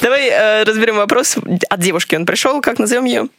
[0.02, 1.38] Давай э, разберем вопрос.
[1.70, 2.60] От девушки он пришел.
[2.60, 3.30] Как назовем ее?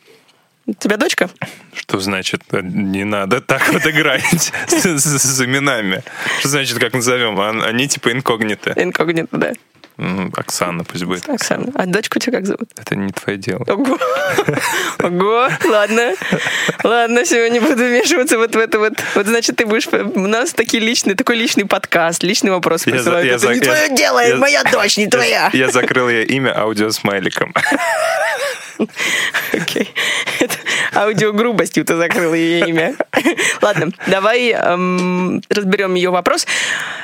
[0.68, 1.28] У тебя дочка?
[1.74, 4.22] Что значит, э, не надо так вот играть
[4.68, 6.02] с именами?
[6.38, 7.40] Что значит, как назовем?
[7.40, 8.74] Они типа инкогниты.
[8.76, 9.52] Инкогниты, да.
[9.98, 11.28] Оксана пусть будет.
[11.28, 11.72] Оксана.
[11.74, 12.68] А дочку тебя как зовут?
[12.76, 13.64] Это не твое дело.
[13.66, 13.98] Ого.
[15.02, 15.48] Ого.
[15.64, 16.12] Ладно.
[16.84, 18.92] Ладно, сегодня буду вмешиваться вот в это вот.
[19.14, 19.88] Вот значит, ты будешь...
[19.88, 23.42] У нас такие личные, такой личный подкаст, личный вопрос присылают.
[23.42, 25.50] Это не твое дело, это моя дочь, не твоя.
[25.54, 27.54] Я закрыл ей имя аудиосмайликом.
[29.52, 29.94] Окей.
[30.94, 32.94] Аудиогрубостью ты закрыл ее имя.
[33.62, 36.46] Ладно, давай эм, разберем ее вопрос.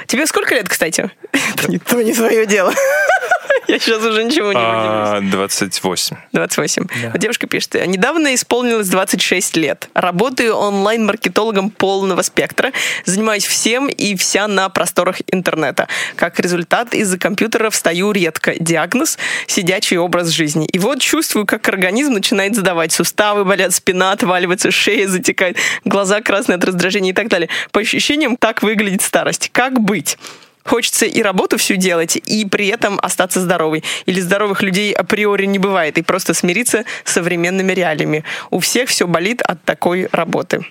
[0.07, 1.11] Тебе сколько лет, кстати?
[1.33, 2.73] Это не, то не свое дело.
[3.69, 6.17] Я сейчас уже ничего не а, 28.
[6.33, 6.87] 28.
[7.03, 7.19] Да.
[7.19, 9.89] Девушка пишет, недавно исполнилось 26 лет.
[9.95, 12.73] Работаю онлайн-маркетологом полного спектра.
[13.05, 15.89] Занимаюсь всем и вся на просторах интернета.
[16.17, 18.55] Как результат, из-за компьютера встаю редко.
[18.59, 20.67] Диагноз– сидячий образ жизни.
[20.67, 22.93] И вот чувствую, как организм начинает задавать.
[22.93, 27.49] Суставы болят, спина отваливается, шея затекает, глаза красные от раздражения и так далее.
[27.71, 29.51] По ощущениям, так выглядит старость.
[29.53, 30.19] Как быть?
[30.65, 33.83] Хочется и работу всю делать, и при этом остаться здоровой.
[34.07, 38.25] Или здоровых людей априори не бывает, и просто смириться с современными реалиями.
[38.51, 40.65] У всех все болит от такой работы.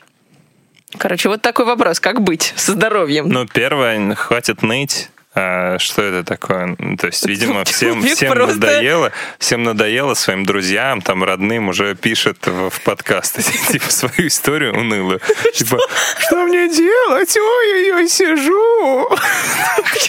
[0.97, 1.99] Короче, вот такой вопрос.
[1.99, 3.29] Как быть со здоровьем?
[3.29, 6.75] Ну, первое, хватит ныть А, что это такое?
[6.77, 11.95] Ну, То есть, видимо, всем, всем просто- надоело, всем надоело своим друзьям, там, родным уже
[11.95, 13.41] пишет в, в подкасты,
[13.71, 15.21] типа, свою историю унылую.
[15.53, 15.77] Типа,
[16.19, 17.35] что мне делать?
[17.37, 19.09] Ой-ой-ой, сижу.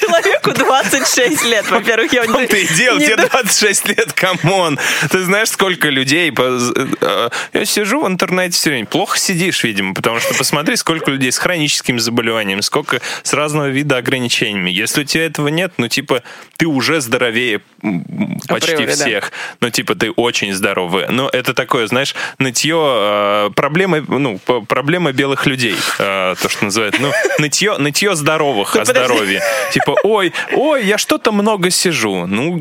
[0.01, 4.79] Человеку 26 лет, во-первых, я том-то и дело, не тебе ду- 26 лет, come on.
[5.11, 6.33] Ты знаешь, сколько людей...
[6.33, 6.59] по-
[7.01, 8.87] э, Я сижу в интернете все время.
[8.87, 13.99] Плохо сидишь, видимо, потому что посмотри, сколько людей с хроническими заболеваниями, сколько с разного вида
[13.99, 14.71] ограничениями.
[14.71, 16.23] Если у тебя этого нет, ну, типа,
[16.57, 17.61] ты уже здоровее
[18.49, 18.93] почти Априори, да.
[18.93, 19.33] всех.
[19.61, 21.07] Ну, типа, ты очень здоровый.
[21.09, 22.77] Но это такое, знаешь, нытье...
[22.79, 25.75] э, Проблема, ну, п- проблема белых людей.
[25.99, 26.99] э, То, что называют.
[27.01, 28.93] Ну, нытье, нытье здоровых о подожди.
[29.05, 29.43] здоровье.
[29.73, 32.27] Типа, ой, ой, я что-то много сижу.
[32.27, 32.61] Ну,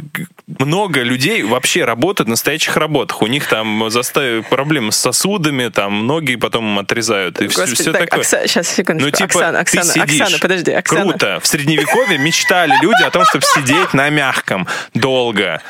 [0.59, 3.21] много людей вообще работают в настоящих работах.
[3.21, 4.47] У них там застав...
[4.49, 7.39] проблемы с сосудами, там многие потом им отрезают.
[7.41, 8.21] И все, Господи, все так, такое.
[8.23, 9.05] Окса- сейчас, секундочку.
[9.11, 10.21] Ну, типа, Оксана, ты Оксана, сидишь.
[10.21, 11.09] Оксана, подожди, Оксана.
[11.11, 11.39] Круто.
[11.41, 15.61] В средневековье мечтали люди о том, чтобы сидеть на мягком долго.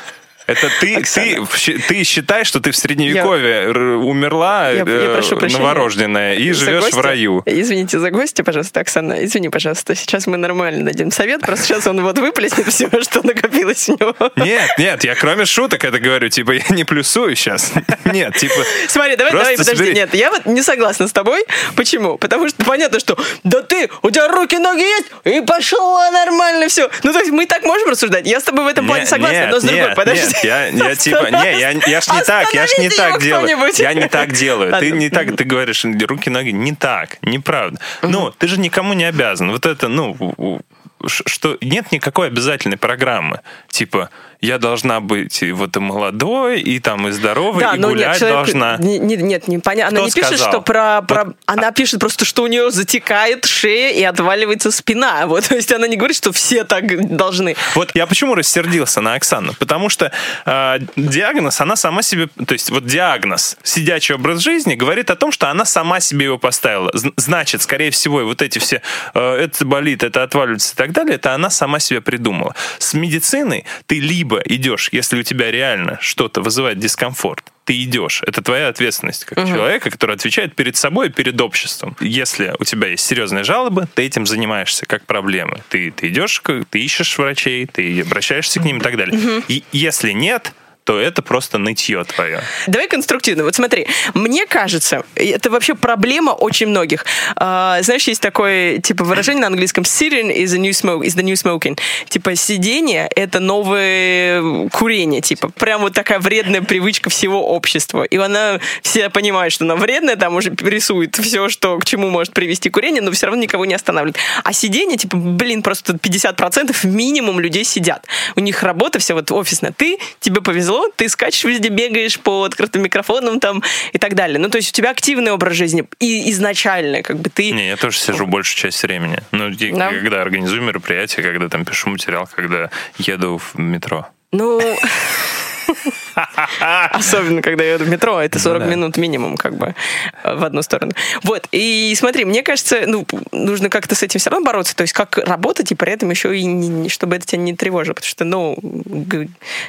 [0.46, 1.46] Это ты, ты, Оксана.
[1.88, 5.62] ты считаешь, что ты в средневековье р- умерла Я- я э, прошу прощения.
[5.62, 7.02] новорожденная и За живешь в гостя.
[7.02, 7.42] раю.
[7.46, 9.24] Извините за гостя, пожалуйста, Оксана.
[9.24, 9.94] Извини, пожалуйста.
[9.94, 11.40] Сейчас мы нормально дадим совет.
[11.42, 14.14] Просто сейчас он вот выплеснет все, что накопилось у него.
[14.36, 17.72] Нет, нет, я кроме шуток это говорю, типа, я не плюсую сейчас.
[18.04, 18.54] Нет, типа,
[18.88, 19.84] Смотри, давай, давай, подожди.
[19.84, 21.44] собери- Нет, я вот не согласна с тобой.
[21.76, 22.18] Почему?
[22.18, 26.90] Потому что понятно, что да ты, у тебя руки, ноги есть, и пошло нормально все.
[27.04, 28.26] Ну, то есть мы так можем рассуждать.
[28.26, 30.31] Я с тобой в этом плане Не- согласна, но с другой, подожди.
[30.42, 33.48] Я, я типа, не, я, я ж не так, я ж не так делаю.
[33.78, 34.72] Я не так делаю.
[34.72, 37.80] Ты не так, ты говоришь, руки, ноги, не так, неправда.
[38.02, 39.50] Ну, ты же никому не обязан.
[39.50, 40.60] Вот это, ну,
[41.06, 43.40] что нет никакой обязательной программы.
[43.68, 44.10] Типа,
[44.42, 48.08] я должна быть и вот и молодой, и там и здоровой, Да, и но гулять
[48.08, 48.76] нет, человек, должна.
[48.78, 49.98] не- не- нет, не понятно.
[50.00, 50.48] Она не пишет, сказал?
[50.50, 51.34] что про, про...
[51.46, 55.26] Она пишет просто, что у нее затекает шея и отваливается спина.
[55.32, 57.54] Вот, то есть она не говорит, что все так должны.
[57.76, 59.54] Вот я почему рассердился на Оксану?
[59.58, 60.10] Потому что
[60.44, 65.30] э, диагноз, она сама себе, то есть вот диагноз сидячий образ жизни говорит о том,
[65.32, 66.90] что она сама себе его поставила.
[67.16, 68.82] Значит, скорее всего, вот эти все,
[69.14, 72.54] э, это болит, это отваливается и так далее, это она сама себе придумала.
[72.78, 78.22] С медициной ты либо идешь, если у тебя реально что-то вызывает дискомфорт, ты идешь.
[78.26, 81.96] Это твоя ответственность как человека, который отвечает перед собой и перед обществом.
[82.00, 85.62] Если у тебя есть серьезные жалобы, ты этим занимаешься как проблемы.
[85.68, 89.42] Ты, ты идешь, ты ищешь врачей, ты обращаешься к ним и так далее.
[89.48, 90.52] И если нет,
[90.84, 92.40] то это просто нытье твое.
[92.66, 93.44] Давай конструктивно.
[93.44, 97.04] Вот смотри, мне кажется, это вообще проблема очень многих.
[97.36, 101.22] А, знаешь, есть такое типа выражение на английском "sitting is the new smoke, is the
[101.22, 101.78] new smoking".
[102.08, 108.04] Типа сидение это новое курение, типа прям вот такая вредная привычка всего общества.
[108.04, 112.32] И она все понимают, что она вредная, там уже рисует все, что к чему может
[112.32, 114.16] привести курение, но все равно никого не останавливает.
[114.42, 118.06] А сидение, типа, блин, просто 50% минимум людей сидят.
[118.36, 119.72] У них работа вся вот офисная.
[119.76, 124.38] Ты, тебе повезло, ты скачешь везде, бегаешь по открытым микрофонам там и так далее.
[124.38, 125.84] Ну, то есть у тебя активный образ жизни.
[126.00, 127.50] И изначально, как бы ты...
[127.52, 129.18] Не, я тоже сижу большую часть времени.
[129.32, 129.90] Ну, Да.
[129.90, 134.06] когда организую мероприятия, когда там пишу материал, когда еду в метро.
[134.32, 134.60] Ну...
[136.90, 138.70] Особенно, когда я еду в метро, это 40 Ну да.
[138.74, 139.74] минут минимум, как бы,
[140.22, 140.92] э, в одну сторону.
[141.22, 144.92] Вот, и смотри, мне кажется, ну, нужно как-то с этим все равно бороться, то есть
[144.92, 148.24] как работать, и при этом еще и не- чтобы это тебя не тревожило, потому что,
[148.24, 148.56] ну,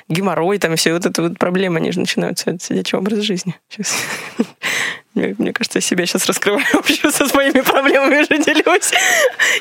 [0.10, 3.56] геморрой там и все вот это вот проблемы, они же начинаются от сидячего образа жизни.
[3.69, 3.93] Сейчас.
[5.15, 8.91] Мне, мне кажется, я себя сейчас раскрываю вообще со своими проблемами уже делюсь.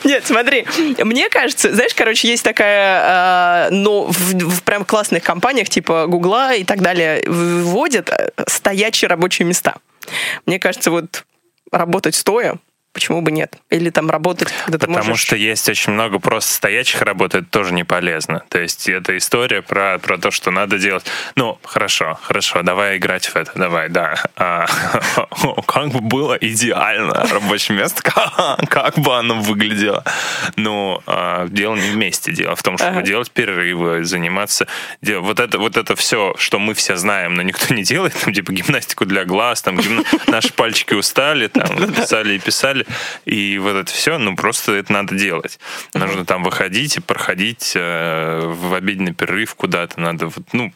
[0.04, 0.66] Нет, смотри,
[0.98, 6.54] мне кажется, знаешь, короче, есть такая, э, но в, в прям классных компаниях типа Гугла
[6.54, 9.76] и так далее вводят э, стоячие рабочие места.
[10.46, 11.24] Мне кажется, вот
[11.70, 12.58] работать стоя,
[12.92, 13.56] почему бы нет?
[13.70, 15.24] Или там работать, когда ты Потому можешь...
[15.26, 18.42] что есть очень много просто стоячих работ, это тоже не полезно.
[18.48, 21.04] То есть это история про, про то, что надо делать.
[21.34, 24.22] Ну, хорошо, хорошо, давай играть в это, давай, да.
[24.36, 24.66] А,
[25.66, 30.04] как бы было идеально рабочее место, как, как бы оно выглядело.
[30.56, 33.02] Ну, а, дело не вместе, дело в том, чтобы Ага.
[33.02, 34.66] делать перерывы, заниматься...
[35.00, 38.32] дел- Вот это, вот это все, что мы все знаем, но никто не делает, там,
[38.34, 42.81] типа гимнастику для глаз, там, гимна- наши пальчики устали, там, писали и писали,
[43.24, 45.58] и вот это все, ну, просто это надо делать.
[45.94, 50.72] Нужно там выходить и проходить э, в обеденный перерыв куда-то, надо, вот, ну,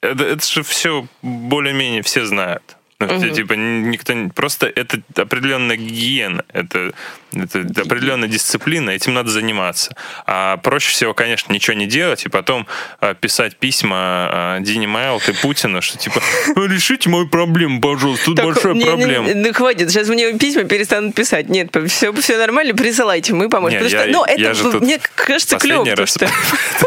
[0.00, 2.76] это, это же все более-менее все знают.
[3.06, 4.12] Ну, mm типа, никто...
[4.34, 6.92] Просто это определенная гигиена, это,
[7.32, 9.96] это определенная дисциплина, этим надо заниматься.
[10.26, 12.66] А проще всего, конечно, ничего не делать и потом
[13.00, 16.20] а, писать письма а, Дине Майлд и Путину, что типа,
[16.56, 19.26] решите мою проблему, пожалуйста, тут так, большая не, проблема.
[19.28, 21.48] Не, не, ну, хватит, сейчас мне письма перестанут писать.
[21.48, 23.82] Нет, все, все нормально, присылайте, мы поможем.
[23.82, 26.28] Не, я, что, ну, это, же мне кажется, клево, потому что...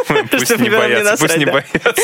[0.32, 1.96] Пусть не боятся, пусть не боятся.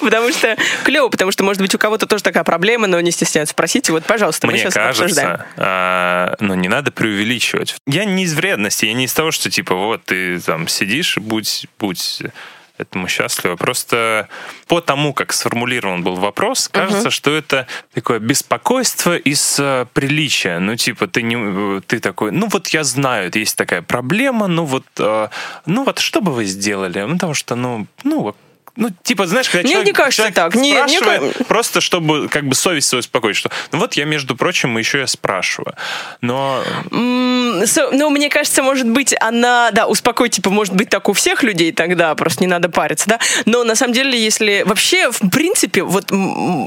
[0.00, 3.52] Потому что клево, потому что, может быть, у кого-то тоже такая проблема, но не стесняются
[3.52, 3.90] спросить.
[3.90, 7.76] Вот, пожалуйста, мы сейчас кажется, а, ну, не надо преувеличивать.
[7.86, 11.66] Я не из вредности, я не из того, что, типа, вот, ты там сидишь, будь,
[11.78, 12.22] будь
[12.80, 13.56] этому счастлива.
[13.56, 14.28] Просто
[14.66, 17.12] по тому, как сформулирован был вопрос, кажется, uh-huh.
[17.12, 20.58] что это такое беспокойство из uh, приличия.
[20.58, 24.84] Ну, типа, ты не, ты такой, ну вот я знаю, есть такая проблема, ну вот,
[24.96, 25.30] uh,
[25.66, 27.00] ну вот что бы вы сделали?
[27.00, 28.34] Ну, потому что, ну, ну,
[28.80, 30.54] ну, типа, знаешь, когда мне человек, не кажется человек так.
[30.54, 34.78] спрашивает, не, просто чтобы как бы совесть свою успокоить, что, ну вот я, между прочим,
[34.78, 35.74] еще я спрашиваю.
[36.22, 36.62] Но...
[36.86, 41.12] Mm, so, ну, мне кажется, может быть, она, да, успокоить, типа, может быть, так у
[41.12, 45.28] всех людей тогда, просто не надо париться, да, но на самом деле, если вообще, в
[45.28, 46.10] принципе, вот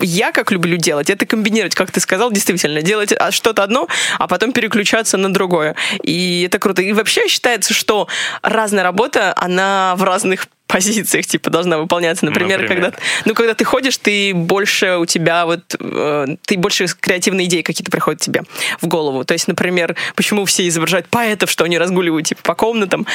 [0.03, 3.87] я как люблю делать, это комбинировать, как ты сказал, действительно, делать а, что-то одно,
[4.19, 5.75] а потом переключаться на другое.
[6.03, 6.83] И это круто.
[6.83, 8.07] И вообще считается, что
[8.43, 12.25] разная работа, она в разных позициях, типа, должна выполняться.
[12.25, 16.87] Например, Например, когда, ну, когда ты ходишь, ты больше у тебя вот, э, ты больше
[16.87, 18.41] креативные идеи какие-то приходят тебе
[18.81, 19.23] в голову.
[19.23, 23.05] То есть, например, почему все изображают поэтов, что они разгуливают, типа, по комнатам,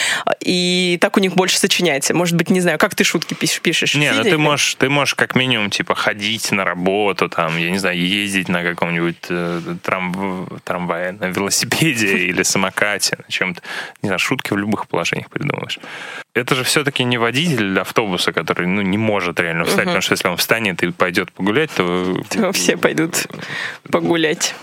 [0.40, 2.14] и так у них больше сочиняется.
[2.14, 3.60] Может быть, не знаю, как ты шутки пишешь?
[3.60, 7.70] пишешь не, ну ты можешь, ты можешь как минимум, типа, ходить на работу, там, я
[7.70, 13.62] не знаю, ездить на каком-нибудь э, трам, трамвае, на велосипеде или самокате, на чем-то.
[14.02, 15.80] Не знаю, шутки в любых положениях придумываешь
[16.38, 19.90] это же все-таки не водитель автобуса, который ну, не может реально встать, угу.
[19.90, 22.16] потому что если он встанет и пойдет погулять, то...
[22.30, 23.26] То все пойдут
[23.90, 24.54] погулять.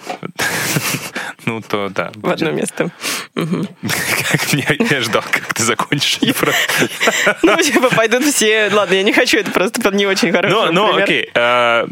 [1.46, 2.12] Ну, то да.
[2.16, 2.92] В одно место.
[3.36, 6.20] Как я ждал, как ты закончишь.
[7.44, 8.70] Ну, типа, пойдут все...
[8.72, 10.72] Ладно, я не хочу, это просто не очень хорошо.
[10.72, 11.30] Ну, окей.
[11.34, 11.88] А,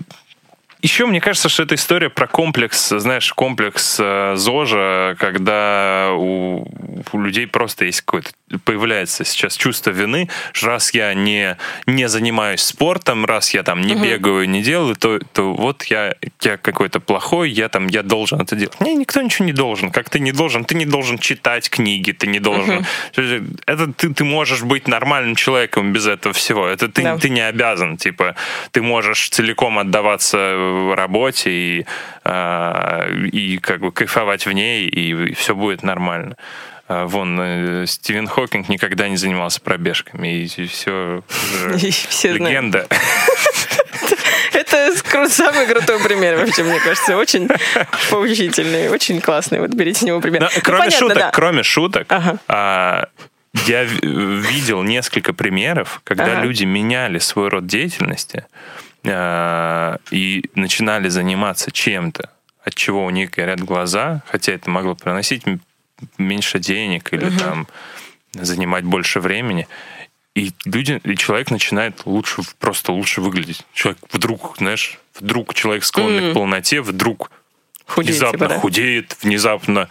[0.84, 6.67] еще мне кажется, что это история про комплекс, знаешь, комплекс э, ЗОЖа, когда у,
[7.13, 8.31] у людей просто есть какое-то
[8.65, 13.95] появляется сейчас чувство вины, что раз я не, не занимаюсь спортом, раз я там не
[13.95, 14.03] угу.
[14.03, 18.55] бегаю, не делаю, то, то вот я, я какой-то плохой, я там, я должен это
[18.55, 18.79] делать.
[18.81, 19.91] Не, никто ничего не должен.
[19.91, 20.65] Как ты не должен?
[20.65, 22.77] Ты не должен читать книги, ты не должен.
[22.77, 22.85] Угу.
[23.65, 26.67] Это ты, ты можешь быть нормальным человеком без этого всего.
[26.67, 27.17] Это ты, да.
[27.17, 27.97] ты не обязан.
[27.97, 28.35] Типа,
[28.71, 31.85] ты можешь целиком отдаваться работе и,
[32.23, 36.37] э, и как бы кайфовать в ней, и, и все будет нормально.
[36.93, 41.23] А, вон, э, Стивен Хокинг никогда не занимался пробежками, и все,
[42.09, 42.87] все легенда.
[44.53, 44.93] Это
[45.29, 47.17] самый крутой пример вообще, мне кажется.
[47.17, 47.49] Очень
[48.11, 49.59] поучительный, очень классный.
[49.59, 50.41] Вот берите с него пример.
[50.41, 52.07] Ну, кроме шуток, кроме шуток,
[52.47, 53.07] а,
[53.65, 58.45] я видел несколько примеров, когда люди меняли свой род деятельности
[59.05, 62.29] а, и начинали заниматься чем-то,
[62.63, 65.43] от чего у них горят глаза, хотя это могло приносить
[66.17, 67.37] меньше денег или угу.
[67.37, 67.67] там
[68.33, 69.67] занимать больше времени.
[70.35, 73.65] И люди, и человек начинает лучше, просто лучше выглядеть.
[73.73, 76.31] Человек вдруг, знаешь, вдруг человек склонный mm.
[76.31, 77.29] к полноте, вдруг
[77.85, 78.59] Худеет, внезапно типа, да?
[78.59, 79.89] худеет, внезапно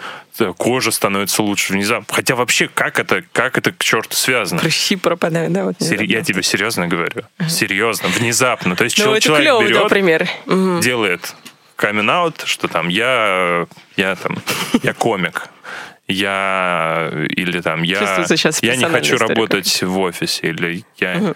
[0.57, 2.13] кожа становится лучше, внезапно.
[2.13, 4.61] Хотя вообще, как это, как это к черту связано?
[4.61, 5.65] Прыщи пропадают, да?
[5.67, 6.07] Вот Сери...
[6.07, 7.23] Я тебе серьезно говорю.
[7.39, 7.49] Uh-huh.
[7.49, 8.77] Серьезно, внезапно.
[8.77, 10.29] То есть ну, человек клевый, берет, да, пример.
[10.81, 11.35] делает
[11.77, 14.39] камин что там я, я там,
[14.83, 15.49] я комик
[16.13, 18.25] я или там я,
[18.63, 21.35] я не хочу работать в офисе, или я угу.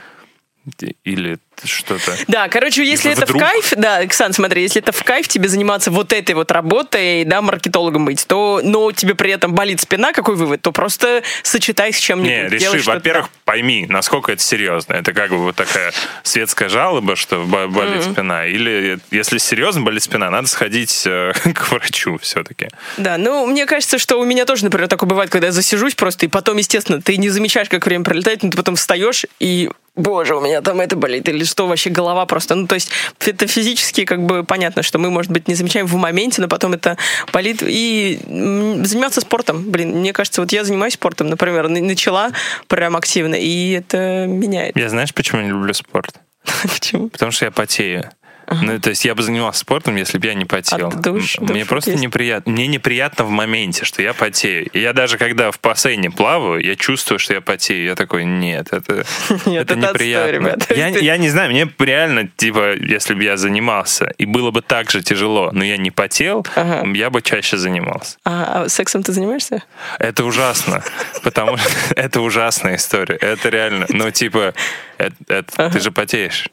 [1.05, 2.17] или что-то.
[2.29, 3.31] Да, короче, если Вдруг...
[3.31, 6.51] это в кайф, да, Оксан, смотри, если это в кайф тебе заниматься вот этой вот
[6.51, 10.63] работой, да, маркетологом быть, то, но тебе при этом болит спина, какой вывод?
[10.63, 12.31] То просто сочетай с чем-нибудь.
[12.31, 14.95] Не, реши, во-первых, пойми, насколько это серьезно.
[14.95, 15.93] Это как бы вот такая
[16.23, 18.13] светская жалоба, что болит mm-hmm.
[18.13, 18.47] спина.
[18.47, 22.69] Или если серьезно болит спина, надо сходить э, к врачу все-таки.
[22.97, 26.27] Да, ну, мне кажется, что у меня тоже, например, такое бывает, когда я засижусь просто,
[26.27, 30.37] и потом, естественно, ты не замечаешь, как время пролетает, но ты потом встаешь и боже,
[30.37, 32.55] у меня там это болит, или что вообще голова просто.
[32.55, 32.91] Ну, то есть
[33.21, 36.75] это физически как бы понятно, что мы, может быть, не замечаем в моменте, но потом
[36.75, 36.97] это
[37.33, 37.63] болит.
[37.63, 42.31] И заниматься спортом, блин, мне кажется, вот я занимаюсь спортом, например, начала
[42.69, 44.77] прям активно, и это меняет.
[44.77, 46.17] Я знаешь, почему не люблю спорт?
[46.63, 47.09] Почему?
[47.09, 48.11] Потому что я потею.
[48.51, 50.89] Ну, то есть я бы занимался спортом, если бы я не потел.
[50.89, 52.03] А душ- Мне душ просто есть?
[52.03, 52.53] неприятно.
[52.53, 54.67] Мне неприятно в моменте, что я потею.
[54.73, 57.85] И я даже когда в бассейне плаваю, я чувствую, что я потею.
[57.85, 59.05] Я такой, нет, это,
[59.47, 60.31] Нет, это это отстой, неприятно.
[60.31, 60.75] ребята.
[60.75, 64.63] Я, Ты- я не знаю, мне реально, типа, если бы я занимался, и было бы
[64.63, 66.87] так же тяжело, но я не потел, Ага.
[66.95, 68.17] я бы чаще занимался.
[68.25, 69.63] А, а сексом ты занимаешься?
[69.99, 70.83] Это ужасно,
[71.23, 73.17] потому что это ужасная история.
[73.17, 74.55] Это реально, ну, типа,
[74.99, 76.49] это- это- ты же потеешь.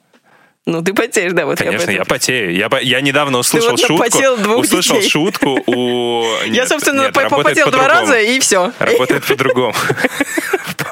[0.65, 2.07] Ну, ты потеешь, да, вот я Конечно, я этом.
[2.07, 2.55] потею.
[2.55, 4.55] Я, я недавно услышал вот шутку.
[4.57, 5.09] услышал детей.
[5.09, 6.23] шутку у...
[6.45, 8.71] Я, Нет, собственно, нет, попотел два раза, и все.
[8.79, 9.73] Работает по-другому.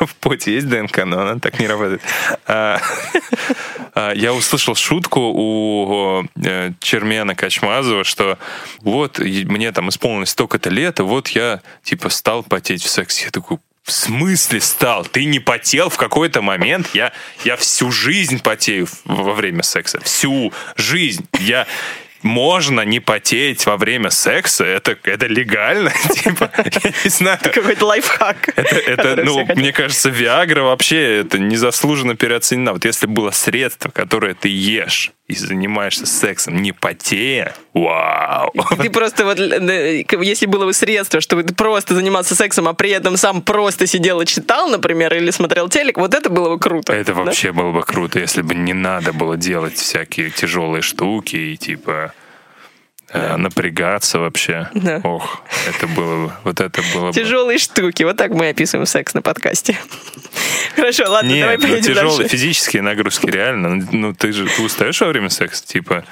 [0.02, 2.02] В поте есть ДНК, но она так не работает.
[2.48, 2.82] А,
[3.94, 8.38] а, Я услышал шутку у э, Чермена Качмазова, что
[8.82, 13.26] вот мне там исполнилось столько-то лет, и вот я типа стал потеть в сексе.
[13.26, 15.06] Я такой, в смысле стал?
[15.06, 16.90] Ты не потел в какой-то момент?
[16.94, 17.12] Я,
[17.44, 20.00] я всю жизнь потею во время секса.
[20.02, 21.26] Всю жизнь.
[21.40, 21.68] Я...
[22.24, 25.92] Можно не потеть во время секса, это, это легально,
[26.24, 27.40] типа, я не знаю.
[27.42, 28.50] Какой-то лайфхак.
[28.56, 32.74] Это, это, ну, мне кажется, Виагра вообще это незаслуженно переоценена.
[32.74, 38.52] Вот если было средство, которое ты ешь и занимаешься сексом, не потея, вау.
[38.78, 42.90] Ты просто вот, э, если было бы средство, чтобы ты просто занимался сексом, а при
[42.92, 46.92] этом сам просто сидел и читал, например, или смотрел телек, вот это было бы круто.
[46.94, 47.22] Это да?
[47.22, 52.14] вообще было бы круто, если бы не надо было делать всякие тяжелые штуки и типа
[53.14, 54.70] э, напрягаться вообще.
[54.74, 55.02] Да.
[55.04, 57.14] Ох, это было бы, вот это было бы.
[57.14, 58.04] Тяжелые штуки.
[58.04, 59.78] Вот так мы описываем секс на подкасте.
[60.76, 62.32] Хорошо, ладно, давай Нет, ну, поедем тяжелые дальше.
[62.38, 63.70] физические нагрузки, реально.
[63.76, 66.04] Ну, Ну, ты же ты устаешь во время секса, типа,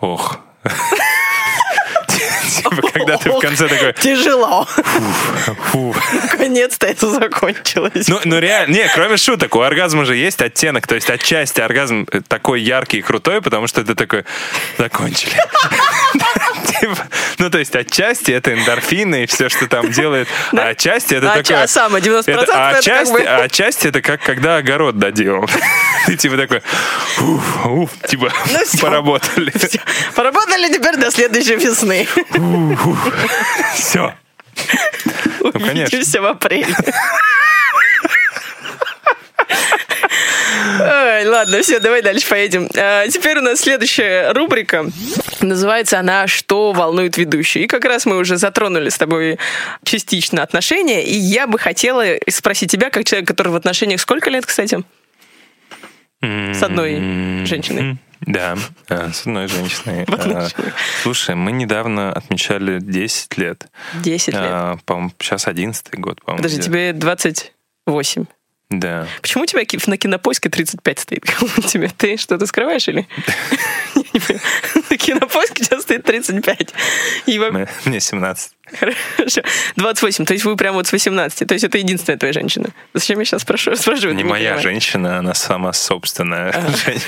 [0.00, 0.40] ох.
[2.48, 4.66] Типа, когда ты в конце такой, Тяжело.
[6.22, 8.08] Наконец-то это закончилось.
[8.08, 12.06] Ну, ну реально, не, кроме шуток, у оргазма же есть оттенок, то есть отчасти оргазм
[12.10, 14.24] э, такой яркий и крутой, потому что ты такой,
[14.78, 15.32] закончили.
[16.80, 16.96] Типа,
[17.38, 21.36] Ну, то есть отчасти это эндорфины и все, что там делает, а отчасти это А
[21.36, 21.44] такое...
[21.44, 25.48] ча- самое, 90% это- это а отчасти, а отчасти это как когда огород доделал.
[26.06, 26.62] Ты типа такой,
[27.20, 29.52] уф, уф, типа, Ну поработали.
[30.14, 32.06] Поработали теперь до следующей весны.
[33.74, 34.14] Все.
[35.40, 35.50] Ну.
[35.50, 36.66] Увидимся в апреле.
[40.80, 42.68] Ой, ладно, все, давай дальше поедем.
[42.76, 44.86] А, теперь у нас следующая рубрика.
[45.40, 47.64] Называется она «Что волнует ведущую?».
[47.64, 49.38] И как раз мы уже затронули с тобой
[49.84, 51.04] частично отношения.
[51.04, 54.82] И я бы хотела спросить тебя, как человек, который в отношениях сколько лет, кстати?
[56.20, 57.98] С одной женщиной.
[58.20, 58.56] Да,
[58.88, 60.04] э, с одной женщиной.
[60.08, 60.48] Э.
[61.02, 63.68] Слушай, мы недавно отмечали 10 лет.
[64.02, 64.36] 10 лет.
[64.42, 66.42] Э, По-моему, сейчас 11 год, по-моему.
[66.42, 68.24] Подожди, тебе 28.
[68.70, 69.06] Да.
[69.22, 71.24] Почему у тебя на кинопоиске 35 стоит?
[71.56, 73.08] У тебя ты что-то скрываешь или?
[74.90, 76.74] На кинопоиске у тебя стоит 35.
[77.26, 78.52] И во- Мне- Мне 17.
[78.78, 79.40] Хорошо.
[79.76, 80.24] 28.
[80.26, 81.48] То есть вы прям вот с 18.
[81.48, 82.68] То есть это единственная твоя женщина.
[82.92, 84.14] Зачем я сейчас спрашиваю?
[84.14, 87.00] Не моя женщина, она сама собственная женщина.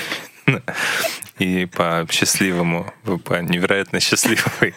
[1.38, 2.92] И по счастливому,
[3.24, 4.40] по невероятно счастливой...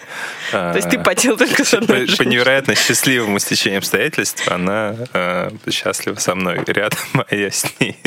[0.52, 6.16] То есть ты потел только с одной По, невероятно счастливому стечению обстоятельств она э, счастлива
[6.16, 7.00] со мной рядом,
[7.30, 7.98] а я с ней.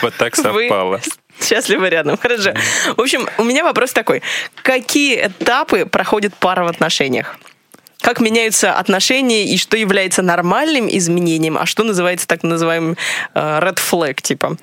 [0.00, 1.00] Вот так совпало.
[1.42, 2.16] Счастливы рядом.
[2.16, 2.54] Хорошо.
[2.96, 4.22] В общем, у меня вопрос такой.
[4.62, 7.36] Какие этапы проходит пара в отношениях?
[8.00, 12.96] Как меняются отношения и что является нормальным изменением, а что называется так называемым
[13.34, 14.56] э, red flag, типа?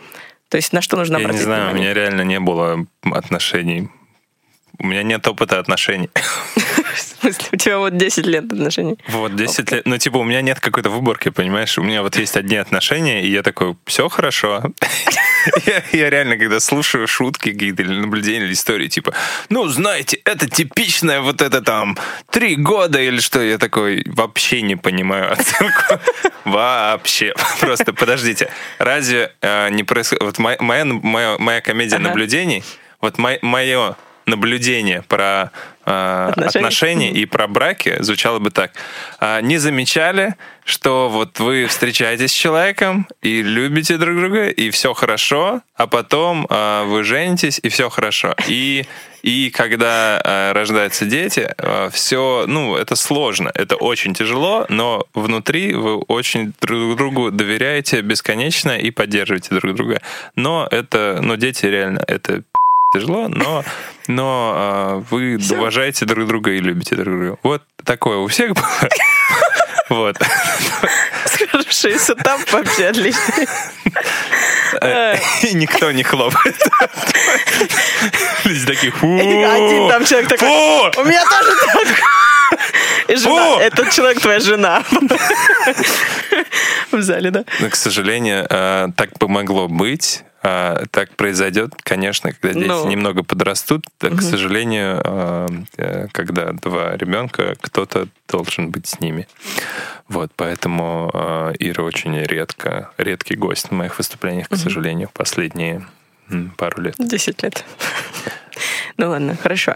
[0.51, 1.83] То есть на что нужно Я не обратить знаю, у внимание?
[1.85, 3.89] меня реально не было отношений.
[4.79, 6.09] У меня нет опыта отношений.
[6.93, 8.97] В смысле, у тебя вот 10 лет отношений.
[9.07, 9.85] Вот, 10 лет.
[9.85, 11.77] Ну, типа, у меня нет какой-то выборки, понимаешь?
[11.77, 14.63] У меня вот есть одни отношения, и я такой, все хорошо.
[15.65, 19.13] Я, я реально, когда слушаю шутки какие-то или наблюдения, или истории, типа,
[19.49, 21.97] ну, знаете, это типичное вот это там
[22.29, 25.99] три года или что, я такой вообще не понимаю оценку.
[26.45, 27.33] Вообще.
[27.59, 28.51] Просто подождите.
[28.77, 30.23] Разве э, не происходит...
[30.23, 32.09] Вот моя, моя, моя, моя комедия Ага.
[32.09, 32.63] наблюдений,
[32.99, 33.95] вот мое
[34.31, 35.51] наблюдение про
[35.85, 36.65] э, Отношения?
[36.65, 38.71] отношения и про браки звучало бы так.
[39.19, 44.93] А, Не замечали, что вот вы встречаетесь с человеком и любите друг друга, и все
[44.93, 48.35] хорошо, а потом а, вы женитесь, и все хорошо.
[48.47, 48.85] И,
[49.21, 51.53] и когда а, рождаются дети,
[51.91, 58.77] все, ну, это сложно, это очень тяжело, но внутри вы очень друг другу доверяете бесконечно
[58.77, 60.01] и поддерживаете друг друга.
[60.35, 62.43] Но это, ну, дети реально, это
[62.93, 63.63] тяжело, но,
[64.07, 67.37] но а, вы уважаете друг друга и любите друг друга.
[67.43, 68.65] Вот такое у всех было.
[69.89, 70.17] Вот.
[71.51, 73.45] Хороший сетап вообще отличный.
[74.81, 76.55] Э, И никто не хлопает.
[78.45, 78.93] Люди такие.
[78.93, 81.87] Один там человек такой, у меня тоже так.
[83.09, 84.81] И жена, этот человек твоя жена.
[86.91, 87.43] В зале, да.
[87.69, 90.23] К сожалению, э, так бы могло быть.
[90.43, 92.87] А, Так произойдет, конечно, когда дети Ну.
[92.89, 93.85] немного подрастут.
[93.99, 95.01] Так, К сожалению,
[95.77, 99.27] э, когда два ребенка, кто-то должен быть с ними.
[100.07, 105.85] Вот, поэтому э, Ира очень редко, редкий гость на моих выступлениях, к сожалению, последние
[106.57, 106.95] пару лет.
[106.97, 107.65] 10 лет.
[108.97, 109.75] Ну ладно, хорошо.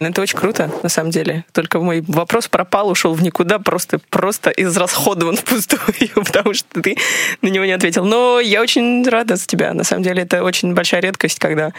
[0.00, 1.44] Ну, Это очень круто, на самом деле.
[1.52, 5.80] Только мой вопрос пропал, ушел в никуда, просто, просто израсходован впустую,
[6.14, 6.96] потому что ты
[7.42, 8.04] на него не ответил.
[8.04, 9.72] Но я очень рада за тебя.
[9.72, 11.72] На самом деле это очень большая редкость, когда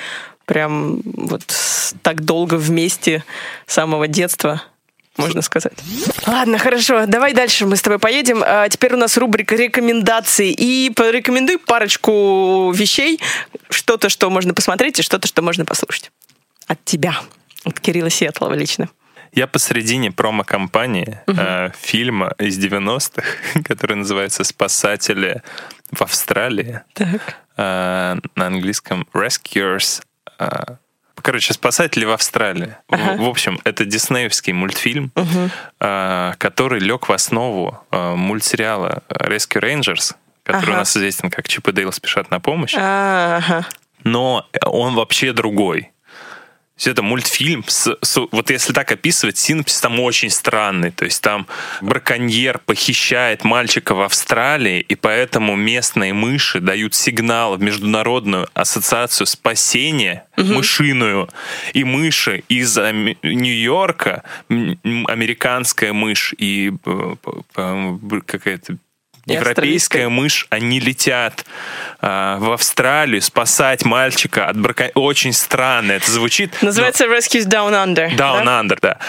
[0.45, 1.43] прям вот
[2.01, 3.23] так долго вместе
[3.65, 4.61] с самого детства
[5.17, 5.73] можно сказать.
[6.25, 7.05] Ладно, хорошо.
[7.05, 8.43] Давай дальше мы с тобой поедем.
[8.45, 10.51] А теперь у нас рубрика рекомендаций.
[10.51, 13.19] И порекомендуй парочку вещей.
[13.69, 16.11] Что-то, что можно посмотреть, и что-то, что можно послушать.
[16.67, 17.15] От тебя.
[17.63, 18.89] От Кирилла Сетлова лично.
[19.33, 25.43] Я посредине промо-компании э, фильма из 90-х, который называется «Спасатели
[25.91, 26.81] в Австралии».
[26.93, 27.37] Так.
[27.57, 30.01] э, на английском Rescuers.
[30.39, 30.47] э,
[31.21, 32.75] Короче, спасатели в Австралии.
[32.87, 33.17] В- Ага.
[33.21, 35.11] В, общем, это диснеевский мультфильм,
[35.79, 40.71] э, который лег в основу э, мультсериала Rescue Rangers, который Ага.
[40.73, 42.73] у нас известен как Чип и Дейл спешат на помощь.
[42.77, 43.65] Ага.
[44.03, 45.91] Но он вообще другой.
[46.77, 50.91] Есть это мультфильм, с, с- вот если так описывать, синопсис там очень странный.
[50.91, 51.47] То есть там
[51.81, 60.25] браконьер похищает мальчика в Австралии, и поэтому местные мыши дают сигнал в Международную ассоциацию спасения
[60.37, 61.29] мышиную.
[61.73, 67.15] И мыши из Нью-Йорка, американская мышь и э,
[68.25, 68.77] какая-то
[69.33, 71.45] европейская мышь, они летят
[71.99, 74.91] а, в Австралию спасать мальчика от брака...
[74.95, 76.53] Очень странно это звучит.
[76.61, 78.09] но- Называется Rescues Down Under.
[78.11, 78.61] Down да?
[78.61, 78.99] Under, да.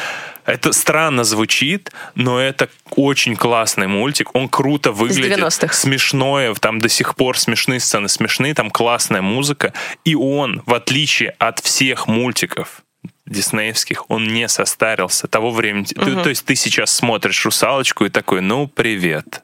[0.44, 4.34] Это странно звучит, но это очень классный мультик.
[4.34, 5.38] Он круто выглядит.
[5.38, 5.74] 90-х.
[5.74, 9.74] Смешное, там до сих пор смешные сцены смешные, там классная музыка.
[10.06, 12.80] И он, в отличие от всех мультиков
[13.26, 15.84] диснеевских, он не состарился того времени.
[15.84, 19.42] Ты- то есть ты сейчас смотришь «Русалочку» и такой, ну, привет.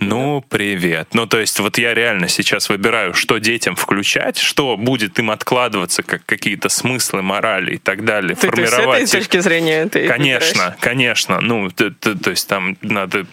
[0.00, 1.08] Ну, привет.
[1.12, 6.02] Ну, то есть вот я реально сейчас выбираю, что детям включать, что будет им откладываться,
[6.02, 9.28] как какие-то смыслы, морали и так далее, Ты, то есть с формировать этой их.
[9.28, 10.74] точки зрения ты Конечно, выбираешь?
[10.80, 11.40] конечно.
[11.40, 13.26] Ну, т- т- то есть там надо...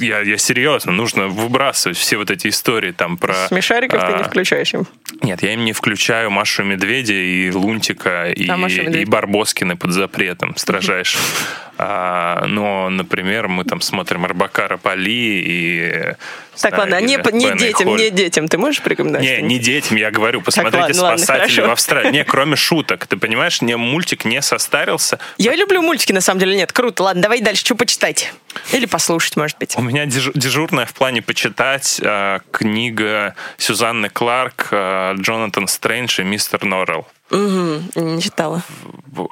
[0.00, 3.46] Я, я серьезно, нужно выбрасывать все вот эти истории там про...
[3.46, 4.84] Смешариков ты не а, включаешь им.
[5.22, 10.56] Нет, я им не включаю Машу Медведя и Лунтика А, и и Барбоскины под запретом
[10.56, 11.20] строжайшим.
[11.76, 16.14] А, но, например, мы там смотрим Арбакара Пали и...
[16.60, 18.48] Так, знаю, ладно, не, или не Бена и детям, не детям.
[18.48, 19.26] Ты можешь порекомендовать?
[19.26, 21.68] Не, не детям, я говорю, посмотрите ладно, ладно, «Спасатели хорошо.
[21.68, 22.12] в Австралии».
[22.12, 25.18] Не, кроме шуток, ты понимаешь, не, мультик не состарился.
[25.36, 26.56] Я люблю мультики, на самом деле.
[26.56, 27.02] Нет, круто.
[27.02, 27.64] Ладно, давай дальше.
[27.64, 28.32] Что почитать?
[28.72, 29.76] Или послушать, может быть.
[29.76, 36.24] У меня деж- дежурная в плане почитать э, книга Сюзанны Кларк э, «Джонатан Стрэндж и
[36.24, 37.08] мистер Норрелл».
[37.30, 38.62] Мгм, не читала.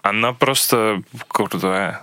[0.02, 2.02] Она просто крутая.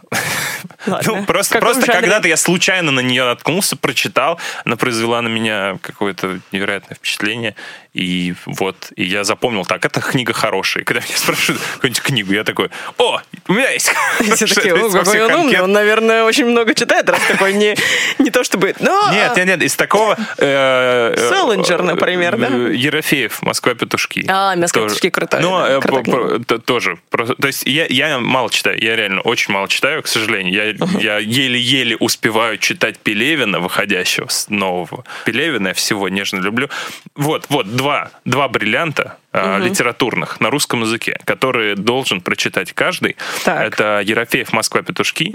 [0.86, 1.14] Ладно.
[1.14, 2.02] Ну, просто, каком просто жанре?
[2.02, 7.56] когда-то я случайно на нее наткнулся, прочитал, она произвела на меня какое-то невероятное впечатление.
[7.94, 10.84] И вот, и я запомнил, так, эта книга хорошая.
[10.84, 13.92] И когда меня спрашивают какую-нибудь книгу, я такой, о, у меня есть.
[14.36, 17.76] Все такие, о, какой он умный, он, наверное, очень много читает, раз такой не,
[18.20, 18.76] не то чтобы...
[18.80, 20.16] Но, Нет, нет, нет, из такого...
[20.38, 22.48] э, э, Селлинджер, например, да?
[22.48, 24.26] э, Ерофеев, «Москва-петушки».
[24.28, 24.96] А, «Москва Тоже.
[24.96, 27.00] петушки» крутой, Ну, да, э, крутая т- тоже.
[27.10, 30.78] То есть я, я мало читаю, я реально очень мало читаю, к сожалению.
[31.00, 35.06] Я еле-еле успеваю читать Пелевина, выходящего с нового.
[35.26, 36.70] Пелевина я всего нежно люблю.
[37.16, 37.89] Вот, вот, два,
[38.26, 43.16] два бриллианта э, литературных на русском языке, которые должен прочитать каждый.
[43.44, 43.74] Так.
[43.74, 45.34] Это Ерофеев «Москва-петушки».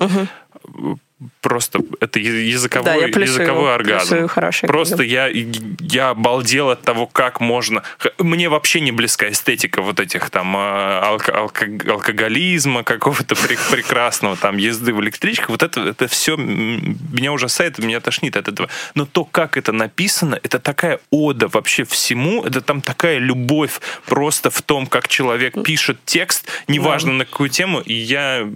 [1.40, 4.08] Просто это языковой, Да, я плюсую, языковой оргазм.
[4.08, 4.28] плюсую,
[4.66, 7.84] Просто я, я обалдел от того, как можно...
[8.18, 14.56] Мне вообще не близка эстетика вот этих там алко- алко- алкоголизма какого-то пре- прекрасного, там
[14.56, 15.50] езды в электричках.
[15.50, 18.68] Вот это, это все меня ужасает, меня тошнит от этого.
[18.96, 24.50] Но то, как это написано, это такая ода вообще всему, это там такая любовь просто
[24.50, 28.46] в том, как человек пишет текст, неважно на какую тему, и я,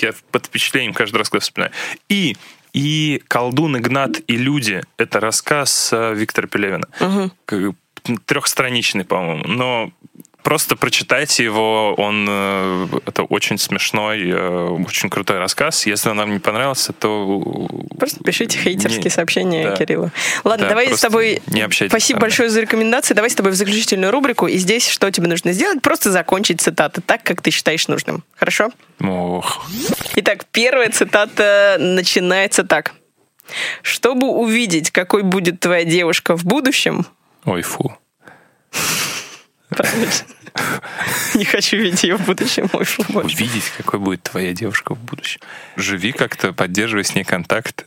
[0.00, 1.72] я под впечатлением каждый раз, когда вспоминаю.
[2.12, 2.36] И
[2.74, 6.86] и «Колдун Игнат и люди»— это рассказ э, Виктора Пелевина.
[7.44, 7.74] Как-
[8.26, 9.44] Трехстраничный, по-моему.
[9.46, 9.90] Но
[10.42, 15.86] Просто прочитайте его, он э, это очень смешной, э, очень крутой рассказ.
[15.86, 19.76] Если он вам не понравился, то Просто пишите хейтерские Не- сообщения да.
[19.76, 20.10] Кириллу.
[20.42, 21.40] Ладно, Да, давай с тобой...
[21.46, 22.28] не общайтесь Спасибо мной.
[22.28, 23.14] большое за рекомендации.
[23.14, 24.48] Давай с тобой в заключительную рубрику.
[24.48, 25.80] И здесь что тебе нужно сделать?
[25.80, 28.24] Просто закончить цитаты так, как ты считаешь нужным.
[28.34, 28.70] Хорошо?
[29.00, 29.64] ох,
[30.16, 32.92] Итак, первая цитата начинается так.
[33.82, 37.06] Чтобы увидеть, какой будет твоя девушка в будущем,
[37.44, 37.96] ой, фу.
[41.34, 42.84] Не хочу видеть ее в будущем, мой.
[43.24, 45.40] Увидеть, какой будет твоя девушка в будущем.
[45.76, 47.86] Живи как-то, поддерживай с ней контакт.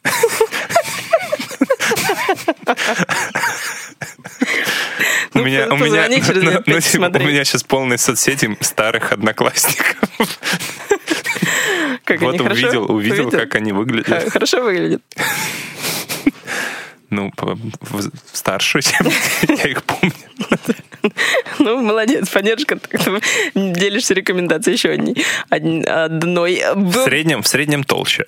[5.33, 10.09] У меня, у меня, у меня сейчас полные соцсети старых одноклассников.
[12.05, 14.31] Как Вот увидел, увидел, как они выглядят.
[14.31, 15.01] Хорошо выглядит.
[17.09, 17.31] Ну,
[18.33, 19.07] старше, чем
[19.57, 20.13] я их помню.
[21.59, 22.77] Ну, молодец, поддержка.
[22.77, 23.21] Так
[23.53, 25.15] делишься рекомендацией еще одной.
[26.75, 28.25] В среднем, в среднем толще.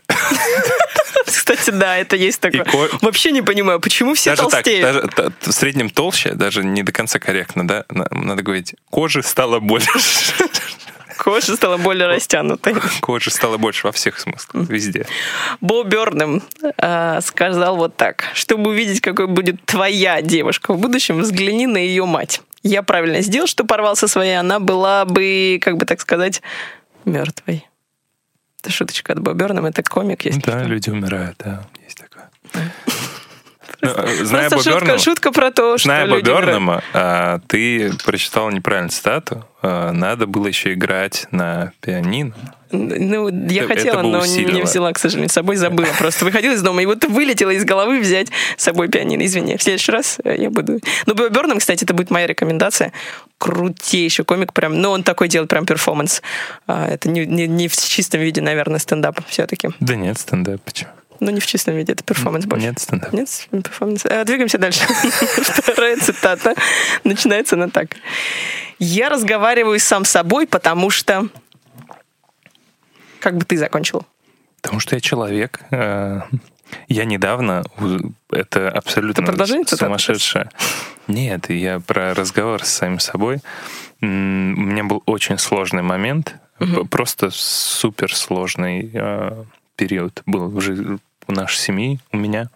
[1.25, 2.63] Кстати, да, это есть такое.
[2.63, 4.81] ко- Вообще не понимаю, почему все Даже так, толстеют.
[4.81, 7.85] даже т- в среднем толще, даже не до конца корректно, да?
[7.89, 9.89] На- Надо говорить, кожи стало больше.
[11.17, 12.75] Кожа стала более растянутой.
[13.01, 15.05] Кожи стало больше во всех смыслах, везде.
[15.61, 16.43] Бо Бёрнем
[16.77, 18.23] э, сказал вот так.
[18.33, 22.41] Чтобы увидеть, какой будет твоя девушка в будущем, взгляни на ее мать.
[22.63, 24.37] Я правильно сделал, что порвал со своей.
[24.37, 26.41] Она была бы, как бы так сказать,
[27.05, 27.67] мертвой.
[28.61, 32.29] Это шуточка от Бо Бёрнем, это комик, если Да, люди умирают, да, есть такое.
[33.81, 36.07] Ну, э, Зная Просто шутка, шутка про то, что зная.
[36.07, 39.45] Бобернама, а, ты прочитал неправильно цитату.
[39.61, 42.33] А, Надо было еще играть на пианино.
[42.71, 44.63] Ну, я Это- хотела, это но не усилило.
[44.65, 45.87] взяла, к сожалению, с собой, забыла.
[45.97, 49.23] Просто выходила из дома, и вот вылетела из головы взять с собой пианино.
[49.25, 50.79] Извини, в следующий раз э, я буду...
[51.05, 52.91] Ну, Боб Бёрнам, кстати, это будет моя рекомендация.
[53.37, 54.81] Крутейший комик прям.
[54.81, 56.21] Но он такой делает прям перформанс.
[56.67, 59.69] А, Это не, не, не в чистом виде, наверное, стендап все-таки.
[59.79, 60.89] Да нет, стендап, почему?
[61.19, 62.67] Ну, не в чистом виде, это перформанс больше.
[62.67, 63.13] Нет, стендап.
[63.13, 64.05] Нет, перформанс.
[64.05, 64.85] А, Двигаемся дальше.
[65.41, 66.53] Вторая цитата.
[67.03, 67.95] Начинается она так.
[68.79, 71.27] Я разговариваю сам с собой, потому что...
[73.19, 74.05] Как бы ты закончил?
[74.61, 75.61] Потому что я человек.
[75.71, 76.21] э,
[76.87, 77.63] Я недавно,
[78.29, 80.49] это абсолютно Это продолжение сумасшедшее.
[81.07, 83.39] Нет, я про разговор с самим собой.
[84.01, 86.35] У меня был очень сложный момент,
[86.91, 89.43] просто супер сложный э,
[89.75, 92.49] период был в жизни у нашей семьи, у меня.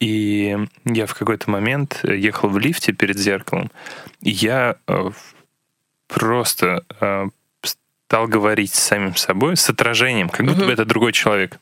[0.00, 3.70] И я в какой-то момент ехал в лифте перед зеркалом,
[4.20, 5.10] и я э,
[6.08, 7.26] просто э,
[7.62, 11.58] стал говорить с самим собой, с отражением, как будто бы это другой человек.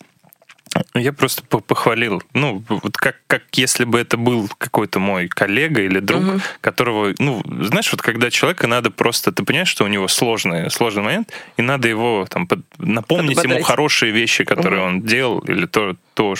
[0.94, 5.82] Я просто по- похвалил, ну, вот как, как если бы это был какой-то мой коллега
[5.82, 6.24] или друг,
[6.60, 11.02] которого, ну, знаешь, вот когда человека надо просто, ты понимаешь, что у него сложный, сложный
[11.04, 13.66] момент, и надо его там под- напомнить ему Подбодрить.
[13.66, 16.34] хорошие вещи, которые он делал, или то, то,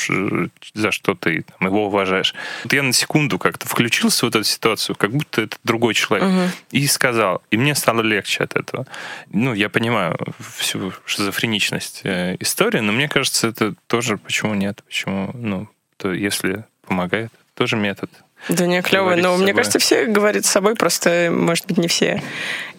[0.75, 2.35] за что ты там, его уважаешь.
[2.63, 6.87] Вот я на секунду как-то включился в эту ситуацию, как будто это другой человек, и
[6.87, 8.87] сказал, и мне стало легче от этого.
[9.31, 10.17] Ну, я понимаю
[10.57, 16.65] всю шизофреничность э, истории, но мне кажется, это тоже почему нет, почему, ну, то если
[16.87, 18.11] помогает, тоже метод.
[18.49, 19.15] Да не, клево.
[19.17, 19.55] Но с мне собой.
[19.55, 22.23] кажется, все говорят с собой, просто, может быть, не все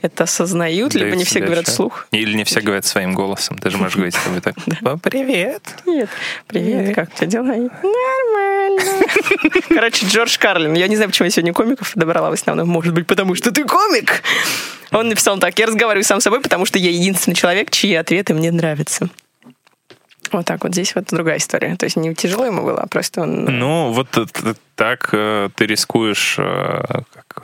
[0.01, 2.07] это осознают, либо Дают не все говорят вслух.
[2.11, 3.57] Или не все говорят своим голосом.
[3.57, 4.55] Ты же можешь говорить с тобой так.
[4.83, 5.63] «О, Привет.
[5.83, 6.09] Привет.
[6.47, 7.45] Привет, как у тебя дела?
[7.45, 8.81] Нормально.
[9.69, 10.73] Короче, Джордж Карлин.
[10.75, 12.69] Я не знаю, почему я сегодня комиков добрала в основном.
[12.69, 14.21] Может быть, потому что ты комик.
[14.91, 15.57] Он написал так.
[15.57, 19.09] Я разговариваю сам с собой, потому что я единственный человек, чьи ответы мне нравятся.
[20.31, 20.73] Вот так вот.
[20.73, 21.75] Здесь вот другая история.
[21.75, 23.45] То есть не тяжело ему было, а просто он...
[23.45, 26.83] Ну, вот э, так э, ты рискуешь э,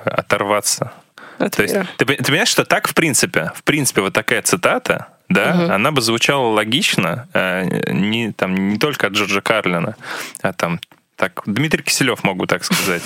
[0.06, 0.94] оторваться.
[1.38, 5.08] от То есть, ты, ты понимаешь, что так, в принципе, в принципе, вот такая цитата,
[5.30, 9.96] да, она бы звучала логично э, не, там, не только от Джорджа Карлина,
[10.42, 10.80] а там
[11.16, 13.04] так, Дмитрий Киселев, могу так сказать.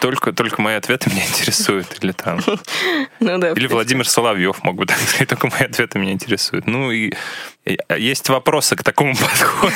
[0.00, 1.98] Только, только мои ответы меня интересуют.
[2.02, 2.40] Или там
[3.20, 3.52] Ну да.
[3.52, 6.66] Или Владимир Соловьев, мог бы так сказать, только мои ответы меня интересуют.
[6.66, 7.12] Ну и
[7.66, 9.72] и есть вопросы к такому подходу.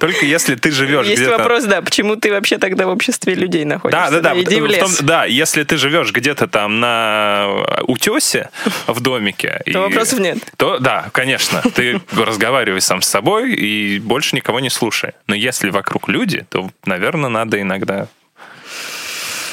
[0.00, 1.38] Только если ты живешь Есть где-то...
[1.38, 4.10] вопрос, да, почему ты вообще тогда в обществе людей находишься?
[4.10, 4.40] Да, да, да.
[4.40, 5.00] Иди в в том- лес.
[5.02, 7.46] да, если ты живешь где-то там на
[7.86, 8.50] утесе
[8.88, 10.38] в домике, и- То вопросов нет.
[10.56, 15.12] То да, конечно, ты разговаривай сам с собой и больше никого не слушай.
[15.28, 18.08] Но если вокруг люди, то, наверное, надо иногда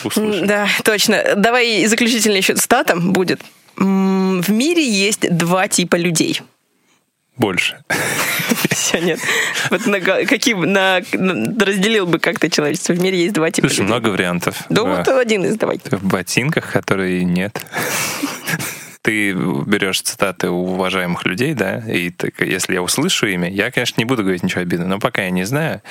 [0.06, 0.46] услышать.
[0.48, 1.24] Да, точно.
[1.36, 3.42] Давай заключительный еще цитата будет.
[3.78, 6.42] В мире есть два типа людей.
[7.38, 7.84] Больше.
[8.70, 9.20] Все, нет.
[9.70, 12.94] Вот на, на, на- разделил бы как-то человечество.
[12.94, 13.88] В мире есть два типа Слушай, людей.
[13.94, 14.64] много вариантов.
[14.70, 15.80] Да В- вот один из давай.
[15.84, 17.62] В ботинках, которые нет.
[19.02, 24.00] ты берешь цитаты у уважаемых людей, да, и так, если я услышу имя, я, конечно,
[24.02, 25.82] не буду говорить ничего обидного, но пока я не знаю,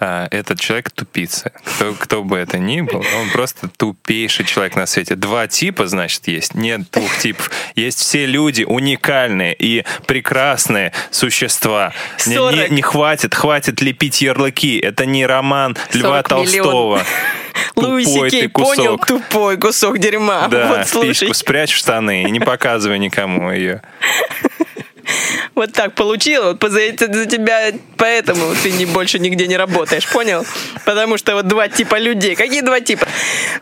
[0.00, 1.52] а, этот человек тупица.
[1.64, 5.16] Кто, кто бы это ни был, он просто тупейший человек на свете.
[5.16, 6.54] Два типа, значит, есть.
[6.54, 7.50] Нет двух типов.
[7.74, 11.92] Есть все люди уникальные и прекрасные существа.
[12.26, 14.78] Не, не, не хватит, хватит лепить ярлыки.
[14.78, 17.02] Это не роман Льва Толстого.
[17.74, 20.48] Луиси Кей понял тупой кусок дерьма.
[20.48, 21.34] Да, вот, слушай.
[21.34, 23.82] спрячь в штаны и не показывай никому ее.
[25.54, 30.44] Вот так получила, вот за, за тебя, поэтому ты не, больше нигде не работаешь, понял?
[30.84, 32.36] Потому что вот два типа людей.
[32.36, 33.06] Какие два типа?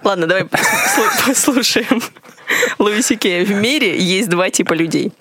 [0.02, 0.44] Ладно, давай
[1.26, 2.02] послушаем.
[2.78, 3.44] Луиси Кея.
[3.44, 5.12] В мире есть два типа людей.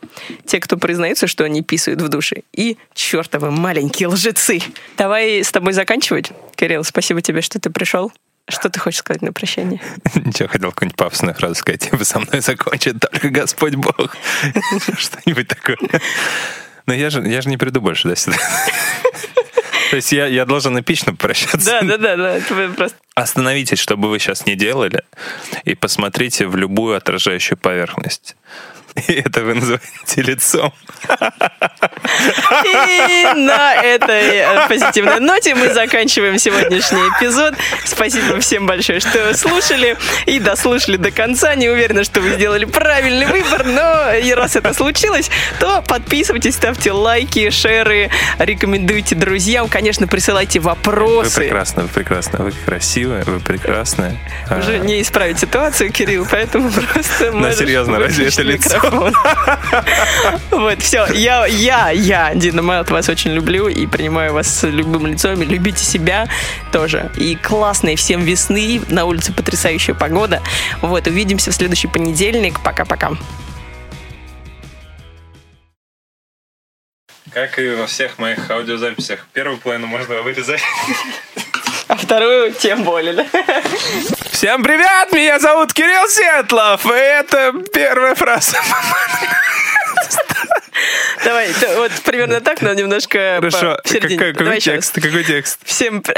[0.46, 4.62] Те, кто признаются, что они писают в душе, и чертовы маленькие лжецы.
[4.98, 6.32] Давай с тобой заканчивать.
[6.56, 8.12] Кирилл, спасибо тебе, что ты пришел.
[8.48, 9.82] Что ты хочешь сказать на прощание?
[10.16, 11.82] Ничего, хотел какую-нибудь пафосную фразу сказать.
[11.82, 14.16] Типа, со мной закончит только Господь Бог.
[14.98, 15.78] Что-нибудь такое.
[16.86, 18.38] Но я же, я же не приду больше до сюда.
[19.90, 21.80] То есть я, я должен эпично прощаться.
[21.82, 22.40] Да, да, да, да.
[22.76, 22.98] Просто...
[23.16, 25.04] Остановитесь, что бы вы сейчас не делали,
[25.64, 28.36] и посмотрите в любую отражающую поверхность.
[28.96, 30.74] И это вы называете лицом.
[32.66, 37.56] И на этой э, позитивной ноте мы заканчиваем сегодняшний эпизод.
[37.84, 41.56] Спасибо всем большое, что слушали и дослушали до конца.
[41.56, 45.30] Не уверена, что вы сделали правильный выбор, но и раз это случилось,
[45.60, 49.68] то подписывайтесь, ставьте лайки, шеры, рекомендуйте друзьям.
[49.68, 51.40] Конечно, присылайте вопросы.
[51.40, 54.18] Вы прекрасны, вы прекрасны, вы красивые, вы прекрасны.
[54.50, 57.32] Уже не исправить ситуацию, Кирилл, поэтому просто...
[57.32, 58.85] Ну, серьезно, разве это лицо?
[60.52, 61.06] Вот, все.
[61.14, 65.42] Я, я, я, Дина Майлд, вас очень люблю и принимаю вас с любым лицом.
[65.42, 66.28] И любите себя
[66.72, 67.12] тоже.
[67.18, 68.82] И классной всем весны.
[68.90, 70.42] На улице потрясающая погода.
[70.82, 72.60] Вот, увидимся в следующий понедельник.
[72.64, 73.12] Пока-пока.
[77.32, 80.62] Как и во всех моих аудиозаписях, первую половину можно вырезать.
[81.88, 83.26] А вторую тем более, да?
[84.32, 85.12] Всем привет!
[85.12, 88.58] Меня зовут Кирилл Сетлов, и это первая фраза.
[91.24, 94.96] Давай, вот примерно так, но немножко Хорошо, какой, какой текст?
[94.96, 95.60] Какой текст?
[95.64, 96.04] Всем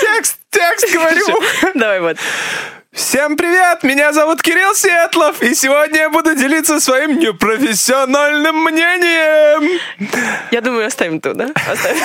[0.00, 1.26] Текст, текст говорю.
[1.74, 2.16] Давай вот.
[2.92, 3.82] Всем привет!
[3.82, 9.78] Меня зовут Кирилл Сетлов, и сегодня я буду делиться своим непрофессиональным мнением.
[10.50, 11.50] Я думаю, оставим тут, да?
[11.70, 12.02] Оставим.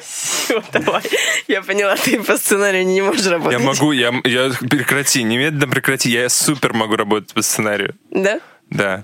[0.00, 1.02] Все, давай.
[1.48, 3.58] Я поняла, ты по сценарию не можешь работать.
[3.58, 6.10] Я могу, я, я прекрати, немедленно прекрати.
[6.10, 7.96] Я супер могу работать по сценарию.
[8.10, 8.38] Да?
[8.70, 9.02] Да.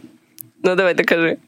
[0.62, 1.38] Ну давай, докажи.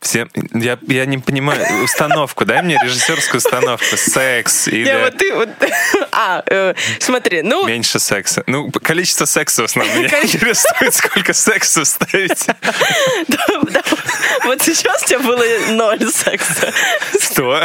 [0.00, 4.86] Всем, я, я не понимаю, установку, дай мне режиссерскую установку, секс или...
[4.86, 5.50] Я вот ты, вот,
[6.12, 7.66] а, э, смотри, ну...
[7.66, 8.42] Меньше секса.
[8.46, 12.46] Ну, количество секса в основном меня интересует, сколько секса ставить.
[14.44, 16.72] Вот сейчас у тебя было ноль секса.
[17.20, 17.62] Что?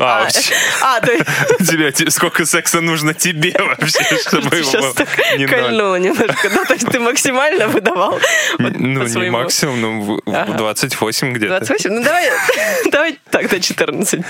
[0.00, 0.54] А, вообще.
[0.80, 1.12] А, то
[1.58, 4.94] Тебе, сколько секса нужно тебе вообще, чтобы его
[5.36, 6.48] не кольнуло немножко.
[6.48, 8.18] Да, то есть ты максимально выдавал?
[8.58, 11.65] Ну, не максимум, ну, 28 где-то.
[11.66, 11.92] 28?
[11.92, 12.30] Ну давай,
[12.90, 14.22] давай тогда 14.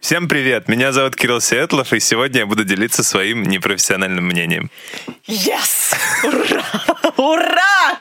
[0.00, 4.70] Всем привет, меня зовут Кирилл Сетлов, и сегодня я буду делиться своим непрофессиональным мнением.
[5.26, 5.94] Yes!
[6.24, 6.64] Ура!
[7.16, 8.00] Ура!